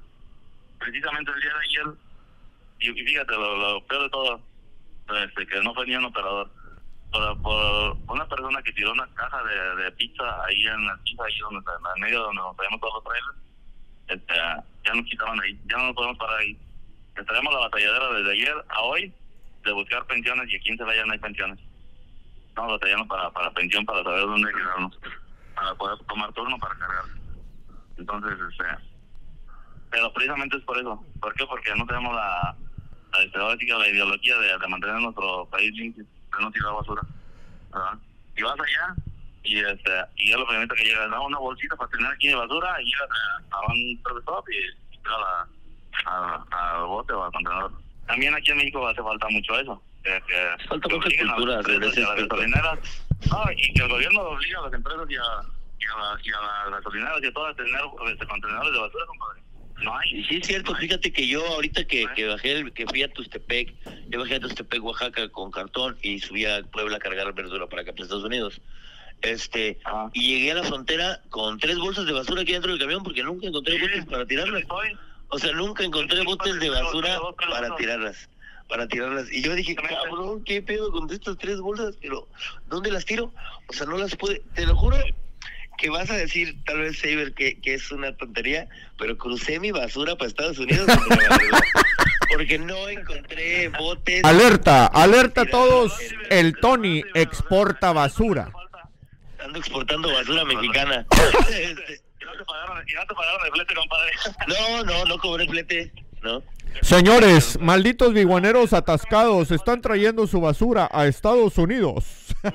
Precisamente 0.79 1.31
el 1.33 1.39
día 1.39 1.53
de 1.53 1.59
ayer, 1.59 1.85
y, 2.79 3.03
fíjate, 3.05 3.33
lo, 3.33 3.85
peor 3.85 4.01
de 4.01 4.09
todo, 4.09 4.41
este, 5.23 5.45
que 5.45 5.61
no 5.61 5.75
ni 5.75 5.99
un 5.99 6.05
operador. 6.05 6.49
Por, 7.11 7.97
una 8.07 8.27
persona 8.27 8.61
que 8.63 8.71
tiró 8.71 8.91
una 8.93 9.07
caja 9.13 9.43
de, 9.43 9.91
pizza 9.93 10.23
ahí 10.45 10.65
en 10.65 10.85
la 10.85 10.97
pizza, 11.03 11.23
ahí 11.23 11.39
donde, 11.39 11.59
en 11.95 12.01
medio 12.01 12.21
donde 12.21 12.41
nos 12.41 12.55
traemos 12.55 12.79
todos 12.79 12.93
los 12.95 13.03
trailers, 13.03 13.37
este, 14.07 14.33
ya 14.85 14.93
nos 14.93 15.05
quitaron 15.05 15.41
ahí, 15.41 15.59
ya 15.65 15.77
no 15.77 15.85
nos 15.87 15.95
podemos 15.95 16.17
parar 16.17 16.39
ahí. 16.39 16.57
Estaremos 17.15 17.53
la 17.53 17.59
batalladera 17.59 18.13
desde 18.13 18.31
ayer 18.31 18.65
a 18.69 18.81
hoy 18.81 19.13
de 19.63 19.71
buscar 19.73 20.05
pensiones 20.05 20.51
y 20.51 20.55
aquí 20.55 20.69
en 20.69 20.77
Celaya 20.77 21.05
no 21.05 21.13
hay 21.13 21.19
pensiones. 21.19 21.59
Estamos 22.49 22.71
batallando 22.71 23.07
para, 23.07 23.29
para 23.31 23.51
pensión, 23.51 23.85
para 23.85 24.03
saber 24.03 24.21
dónde 24.21 24.51
quedarnos, 24.51 24.99
para 25.55 25.75
poder 25.75 25.99
tomar 26.05 26.33
turno 26.33 26.57
para 26.57 26.75
cargar. 26.75 27.05
Entonces, 27.97 28.37
este, 28.49 28.63
pero 29.89 30.11
precisamente 30.13 30.57
es 30.57 30.63
por 30.63 30.77
eso. 30.77 31.05
¿Por 31.21 31.33
qué? 31.35 31.45
Porque 31.45 31.75
no 31.75 31.85
tenemos 31.85 32.15
la, 32.15 32.55
la, 33.13 33.55
la 33.79 33.89
ideología 33.89 34.37
de, 34.37 34.57
de 34.57 34.67
mantener 34.67 34.95
nuestro 35.01 35.45
país 35.47 35.71
limpio, 35.73 36.05
no 36.39 36.51
tirar 36.51 36.73
basura. 36.73 37.01
¿verdad? 37.73 37.93
Y 38.37 38.41
vas 38.43 38.59
allá 38.59 38.95
y 39.43 39.59
este 39.59 39.91
y 40.17 40.29
ya 40.31 40.37
lo 40.37 40.47
primero 40.47 40.75
que 40.75 40.83
llega, 40.83 41.07
da 41.07 41.19
una 41.19 41.39
bolsita 41.39 41.75
para 41.75 41.89
tener 41.89 42.11
aquí 42.11 42.27
de 42.27 42.35
basura 42.35 42.81
y 42.81 42.85
llegas 42.85 43.09
a, 43.51 43.55
a 43.55 43.59
un 43.67 43.99
stop 44.19 44.45
y, 44.49 45.07
a- 45.07 45.47
a- 46.05 46.75
al 46.77 46.85
bote 46.85 47.13
o 47.13 47.23
al 47.23 47.31
contenedor. 47.31 47.71
También 48.07 48.33
aquí 48.35 48.51
en 48.51 48.57
México 48.57 48.87
hace 48.87 49.01
falta 49.01 49.27
mucho 49.29 49.59
eso. 49.59 49.81
Que, 50.03 50.21
que 50.27 50.67
Falta 50.67 50.87
mucha 50.89 51.05
obliguen 51.05 51.29
a 51.29 51.31
las 51.31 51.35
cultura 51.35 51.53
a 51.55 51.81
las 52.15 52.21
gasolineras. 52.29 52.79
No, 53.29 53.51
y 53.51 53.73
que 53.73 53.83
el 53.83 53.89
gobierno 53.89 54.21
obliga 54.21 54.59
a 54.59 54.61
las 54.63 54.73
empresas 54.73 55.05
y 55.09 55.15
a, 55.15 55.19
y 55.79 55.85
a, 55.85 55.97
la- 55.99 56.19
y 56.23 56.29
a 56.31 56.41
las 56.41 56.71
gasolineras 56.71 57.19
y 57.23 57.27
a 57.27 57.33
todas 57.33 57.53
a 57.53 57.55
tener 57.57 57.81
este, 58.11 58.25
contenedores 58.27 58.73
de 58.73 58.79
basura, 58.79 59.05
compadre. 59.05 59.41
No 59.81 59.97
hay. 59.97 60.19
Y 60.19 60.23
sí 60.25 60.37
es 60.37 60.47
cierto, 60.47 60.75
fíjate 60.75 61.11
que 61.11 61.27
yo 61.27 61.45
ahorita 61.47 61.85
que, 61.85 62.05
que 62.15 62.27
bajé, 62.27 62.51
el- 62.51 62.73
que 62.73 62.85
fui 62.85 63.03
a 63.03 63.11
Tustepec, 63.11 63.73
yo 64.09 64.19
bajé 64.19 64.35
a 64.35 64.39
Tustepec, 64.39 64.83
Oaxaca 64.83 65.27
con 65.29 65.51
cartón 65.51 65.97
y 66.01 66.19
subí 66.19 66.45
a 66.45 66.61
Puebla 66.63 66.97
a 66.97 66.99
cargar 66.99 67.33
verdura 67.33 67.67
para 67.67 67.81
acá 67.81 67.91
para 67.91 68.03
Estados 68.03 68.23
Unidos. 68.23 68.61
Este, 69.21 69.79
Ah. 69.85 70.09
y 70.13 70.33
llegué 70.33 70.51
a 70.51 70.55
la 70.55 70.63
frontera 70.63 71.21
con 71.29 71.59
tres 71.59 71.77
bolsas 71.77 72.05
de 72.05 72.13
basura 72.13 72.41
aquí 72.41 72.53
dentro 72.53 72.71
del 72.71 72.79
camión 72.79 73.03
porque 73.03 73.21
nunca 73.23 73.45
encontré 73.47 73.75
Sí, 73.75 73.81
botes 73.81 74.05
para 74.05 74.25
tirarlas. 74.25 74.63
O 75.29 75.37
sea, 75.39 75.51
nunca 75.53 75.83
encontré 75.83 76.23
botes 76.23 76.59
de 76.59 76.69
basura 76.69 77.19
para 77.49 77.75
tirarlas. 77.75 78.29
Para 78.67 78.87
tirarlas. 78.87 79.31
Y 79.31 79.41
yo 79.43 79.53
dije, 79.53 79.75
cabrón, 79.75 80.43
¿qué 80.43 80.61
pedo 80.61 80.91
con 80.91 81.11
estas 81.11 81.37
tres 81.37 81.59
bolsas? 81.59 81.95
Pero, 82.01 82.27
¿dónde 82.69 82.91
las 82.91 83.05
tiro? 83.05 83.31
O 83.67 83.73
sea, 83.73 83.85
no 83.85 83.97
las 83.97 84.15
pude. 84.15 84.41
Te 84.55 84.65
lo 84.65 84.75
juro 84.75 84.97
que 85.81 85.89
vas 85.89 86.09
a 86.11 86.15
decir, 86.15 86.63
tal 86.63 86.79
vez, 86.79 86.99
Saber, 86.99 87.33
que, 87.33 87.59
que 87.59 87.73
es 87.73 87.91
una 87.91 88.15
tontería, 88.15 88.67
pero 88.99 89.17
crucé 89.17 89.59
mi 89.59 89.71
basura 89.71 90.15
para 90.15 90.27
Estados 90.27 90.59
Unidos. 90.59 90.87
porque 92.31 92.59
no 92.59 92.87
encontré 92.87 93.67
botes. 93.69 94.23
Alerta, 94.23 94.85
alerta 94.85 95.41
a 95.41 95.45
todos. 95.47 95.93
El 96.29 96.55
Tony 96.57 97.03
exporta 97.15 97.91
basura. 97.93 98.51
Ando 99.43 99.57
exportando 99.59 100.13
basura 100.13 100.45
mexicana. 100.45 101.05
Este, 101.49 102.01
Y 102.21 102.25
no 102.25 102.31
te 102.37 102.45
pagaron, 102.45 102.83
y 102.87 102.93
no 102.93 103.05
te 103.07 103.15
pagaron 103.15 103.45
el 103.47 103.51
flete, 103.51 103.73
compadre. 103.73 104.11
no, 104.47 104.83
no, 104.83 105.05
no 105.05 105.17
cobré 105.17 105.47
flete. 105.47 105.91
No. 106.21 106.43
Señores, 106.83 107.59
malditos 107.59 108.13
biguaneros 108.13 108.71
atascados 108.73 109.49
están 109.51 109.81
trayendo 109.81 110.27
su 110.27 110.39
basura 110.39 110.87
a 110.91 111.07
Estados 111.07 111.57
Unidos. 111.57 112.05
No 112.43 112.51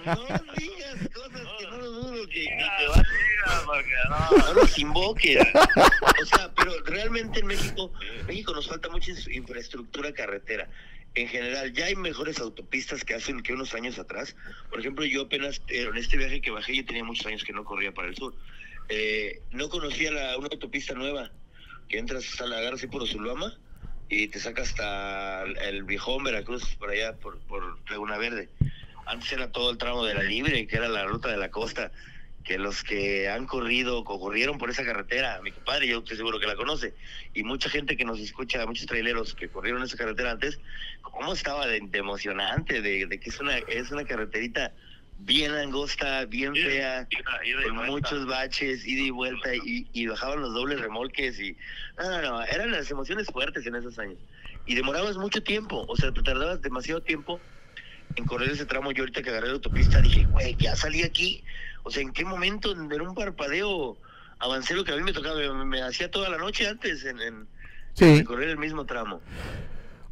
digas 0.57 1.09
cosas 1.13 1.43
que 1.59 1.67
no 1.67 1.77
dudo, 1.77 2.27
que, 2.29 2.45
que 2.45 2.67
te 2.79 2.89
vas 2.89 3.07
no. 3.47 4.39
no 4.39 4.55
los 4.55 4.79
invoques. 4.79 5.39
O 6.23 6.25
sea, 6.25 6.51
pero 6.57 6.73
realmente 6.85 7.41
en 7.41 7.47
México, 7.47 7.93
México 8.27 8.53
nos 8.53 8.69
falta 8.69 8.89
mucha 8.89 9.13
infraestructura 9.31 10.13
carretera. 10.13 10.69
En 11.15 11.29
general, 11.29 11.73
ya 11.73 11.87
hay 11.87 11.97
mejores 11.97 12.39
autopistas 12.41 13.03
que 13.05 13.15
hace 13.15 13.35
que 13.43 13.53
unos 13.55 13.75
años 13.75 13.99
atrás. 13.99 14.37
Por 14.69 14.81
ejemplo, 14.81 15.05
yo 15.07 15.23
apenas, 15.23 15.63
eh, 15.69 15.89
en 15.89 15.97
este 15.97 16.17
viaje 16.17 16.43
que 16.43 16.51
bajé, 16.51 16.77
yo 16.77 16.85
tenía 16.85 17.05
muchos 17.05 17.27
años 17.27 17.43
que 17.43 17.55
no 17.55 17.65
corría 17.65 17.93
para 17.93 18.09
el 18.09 18.17
sur. 18.17 18.35
Eh, 18.89 19.41
no 19.51 19.69
conocía 19.71 20.13
la, 20.13 20.37
una 20.37 20.49
autopista 20.53 20.95
nueva, 20.95 21.31
que 21.89 21.99
entras 21.99 22.41
a 22.41 22.47
la 22.47 22.69
así 22.69 22.87
por 22.87 23.07
Zulama 23.07 23.59
y 24.09 24.29
te 24.29 24.39
saca 24.39 24.63
hasta 24.63 25.43
el, 25.43 25.57
el 25.59 25.83
Viejón, 25.85 26.23
Veracruz, 26.23 26.77
por 26.77 26.91
allá, 26.91 27.15
por, 27.17 27.39
por 27.41 27.79
Laguna 27.91 28.19
Verde. 28.19 28.51
Antes 29.07 29.33
era 29.33 29.51
todo 29.51 29.71
el 29.71 29.79
tramo 29.79 30.05
de 30.05 30.15
la 30.15 30.23
Libre, 30.23 30.67
que 30.67 30.77
era 30.77 30.89
la 30.89 31.05
ruta 31.05 31.29
de 31.29 31.37
la 31.37 31.51
costa 31.51 31.93
que 32.47 32.59
los 32.59 32.85
que 32.85 33.29
han 33.29 33.45
corrido 33.45 34.05
corrieron 34.05 34.57
por 34.57 34.71
esa 34.71 34.85
carretera, 34.85 35.41
mi 35.43 35.51
compadre, 35.51 35.89
yo 35.89 35.99
estoy 35.99 36.17
seguro 36.17 36.39
que 36.39 36.47
la 36.47 36.55
conoce, 36.55 36.95
y 37.35 37.43
mucha 37.43 37.69
gente 37.69 37.97
que 37.97 38.05
nos 38.05 38.21
escucha, 38.21 38.65
muchos 38.67 38.87
traileros 38.87 39.35
que 39.35 39.49
corrieron 39.49 39.83
esa 39.83 39.97
carretera 39.97 40.31
antes, 40.31 40.61
cómo 41.03 41.33
estaba 41.33 41.67
de, 41.67 41.81
de 41.81 41.99
emocionante, 41.99 42.81
de, 42.81 43.07
de 43.07 43.19
que 43.19 43.31
es 43.31 43.41
una, 43.41 43.59
es 43.59 43.91
una 43.91 44.05
carreterita 44.05 44.73
bien 45.19 45.53
angosta, 45.55 46.25
bien 46.27 46.55
fea, 46.55 47.09
y 47.45 47.53
con 47.65 47.75
vuelta. 47.75 47.91
muchos 47.91 48.27
baches, 48.27 48.87
ida 48.87 49.03
y 49.03 49.11
vuelta, 49.11 49.53
y, 49.53 49.89
y 49.93 50.07
bajaban 50.07 50.41
los 50.41 50.55
dobles 50.55 50.81
remolques, 50.81 51.41
y 51.41 51.57
no, 51.99 52.11
no, 52.11 52.23
no, 52.23 52.45
eran 52.45 52.71
las 52.71 52.89
emociones 52.93 53.27
fuertes 53.27 53.67
en 53.67 53.75
esos 53.75 53.99
años, 53.99 54.19
y 54.67 54.77
demorabas 54.77 55.17
mucho 55.17 55.43
tiempo, 55.43 55.85
o 55.89 55.97
sea, 55.97 56.13
te 56.13 56.23
tardabas 56.23 56.63
demasiado 56.63 57.03
tiempo 57.03 57.41
en 58.15 58.25
correr 58.25 58.51
ese 58.51 58.65
tramo, 58.67 58.93
yo 58.93 59.03
ahorita 59.03 59.23
que 59.23 59.31
agarré 59.31 59.49
la 59.49 59.55
autopista 59.55 60.01
dije, 60.01 60.27
güey, 60.27 60.57
ya 60.59 60.77
salí 60.77 61.03
aquí, 61.03 61.43
o 61.83 61.91
sea, 61.91 62.03
¿en 62.03 62.13
qué 62.13 62.25
momento 62.25 62.73
en 62.73 63.01
un 63.01 63.15
parpadeo 63.15 63.97
avancé 64.39 64.75
lo 64.75 64.85
que 64.85 64.93
a 64.93 64.97
mí 64.97 65.03
me 65.03 65.13
tocaba? 65.13 65.37
Me, 65.37 65.65
me 65.65 65.83
hacía 65.83 66.11
toda 66.11 66.29
la 66.31 66.39
noche 66.39 66.69
antes 66.69 67.05
en, 67.05 67.21
en 67.21 67.47
Sí. 67.95 68.19
recorrer 68.19 68.51
el 68.51 68.59
mismo 68.59 68.85
tramo. 68.85 69.21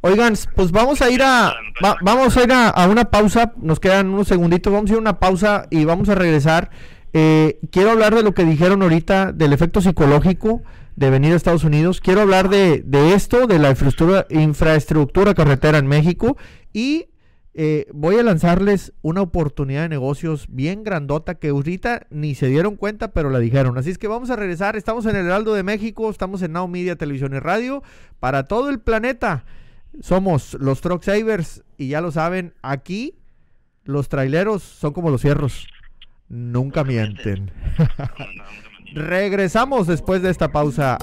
Oigan, 0.01 0.33
pues 0.55 0.71
vamos 0.71 1.01
a 1.01 1.09
ir 1.09 1.21
a 1.23 1.53
va- 1.83 1.97
vamos 2.01 2.35
a 2.37 2.43
ir 2.43 2.51
a, 2.51 2.69
a 2.69 2.87
una 2.87 3.05
pausa. 3.05 3.53
Nos 3.57 3.79
quedan 3.79 4.09
unos 4.09 4.27
segunditos. 4.27 4.71
Vamos 4.73 4.89
a 4.89 4.93
ir 4.93 4.97
a 4.97 5.01
una 5.01 5.19
pausa 5.19 5.67
y 5.71 5.85
vamos 5.85 6.09
a 6.09 6.15
regresar. 6.15 6.69
Eh, 7.13 7.59
quiero 7.71 7.91
hablar 7.91 8.13
de 8.13 8.21
lo 8.23 8.33
que 8.33 8.43
dijeron 8.43 8.81
ahorita 8.83 9.31
del 9.31 9.53
efecto 9.53 9.81
psicológico 9.81 10.61
de 10.95 11.09
venir 11.09 11.33
a 11.33 11.35
Estados 11.35 11.63
Unidos. 11.63 12.01
Quiero 12.01 12.21
hablar 12.21 12.49
de, 12.49 12.81
de 12.85 13.13
esto, 13.13 13.47
de 13.47 13.57
la 13.59 13.69
infraestructura, 13.71 14.25
infraestructura 14.29 15.33
carretera 15.33 15.77
en 15.79 15.87
México 15.87 16.37
y 16.73 17.07
eh, 17.57 17.87
voy 17.93 18.17
a 18.17 18.23
lanzarles 18.23 18.91
una 19.01 19.21
oportunidad 19.21 19.83
de 19.83 19.89
negocios 19.89 20.47
bien 20.49 20.83
grandota 20.83 21.35
que 21.35 21.47
ahorita 21.47 22.05
ni 22.09 22.35
se 22.35 22.47
dieron 22.47 22.75
cuenta, 22.75 23.13
pero 23.13 23.29
la 23.29 23.39
dijeron. 23.39 23.77
Así 23.77 23.89
es 23.89 23.97
que 23.97 24.09
vamos 24.09 24.29
a 24.29 24.35
regresar. 24.35 24.75
Estamos 24.75 25.05
en 25.05 25.15
el 25.15 25.25
Heraldo 25.25 25.53
de 25.53 25.63
México, 25.63 26.09
estamos 26.09 26.41
en 26.41 26.51
Now 26.51 26.67
Media 26.67 26.97
Televisión 26.97 27.33
y 27.33 27.39
Radio 27.39 27.81
para 28.19 28.43
todo 28.43 28.69
el 28.69 28.79
planeta. 28.79 29.45
Somos 30.01 30.55
los 30.59 30.81
Truck 30.81 31.01
Savers 31.03 31.63
y 31.77 31.87
ya 31.87 32.01
lo 32.01 32.11
saben, 32.11 32.53
aquí 32.61 33.15
los 33.85 34.09
traileros 34.09 34.61
son 34.61 34.91
como 34.91 35.09
los 35.09 35.21
fierros. 35.21 35.65
Nunca 36.27 36.83
mienten. 36.83 37.51
Regresamos 38.93 39.87
después 39.87 40.21
de 40.21 40.29
esta 40.29 40.51
pausa. 40.51 40.97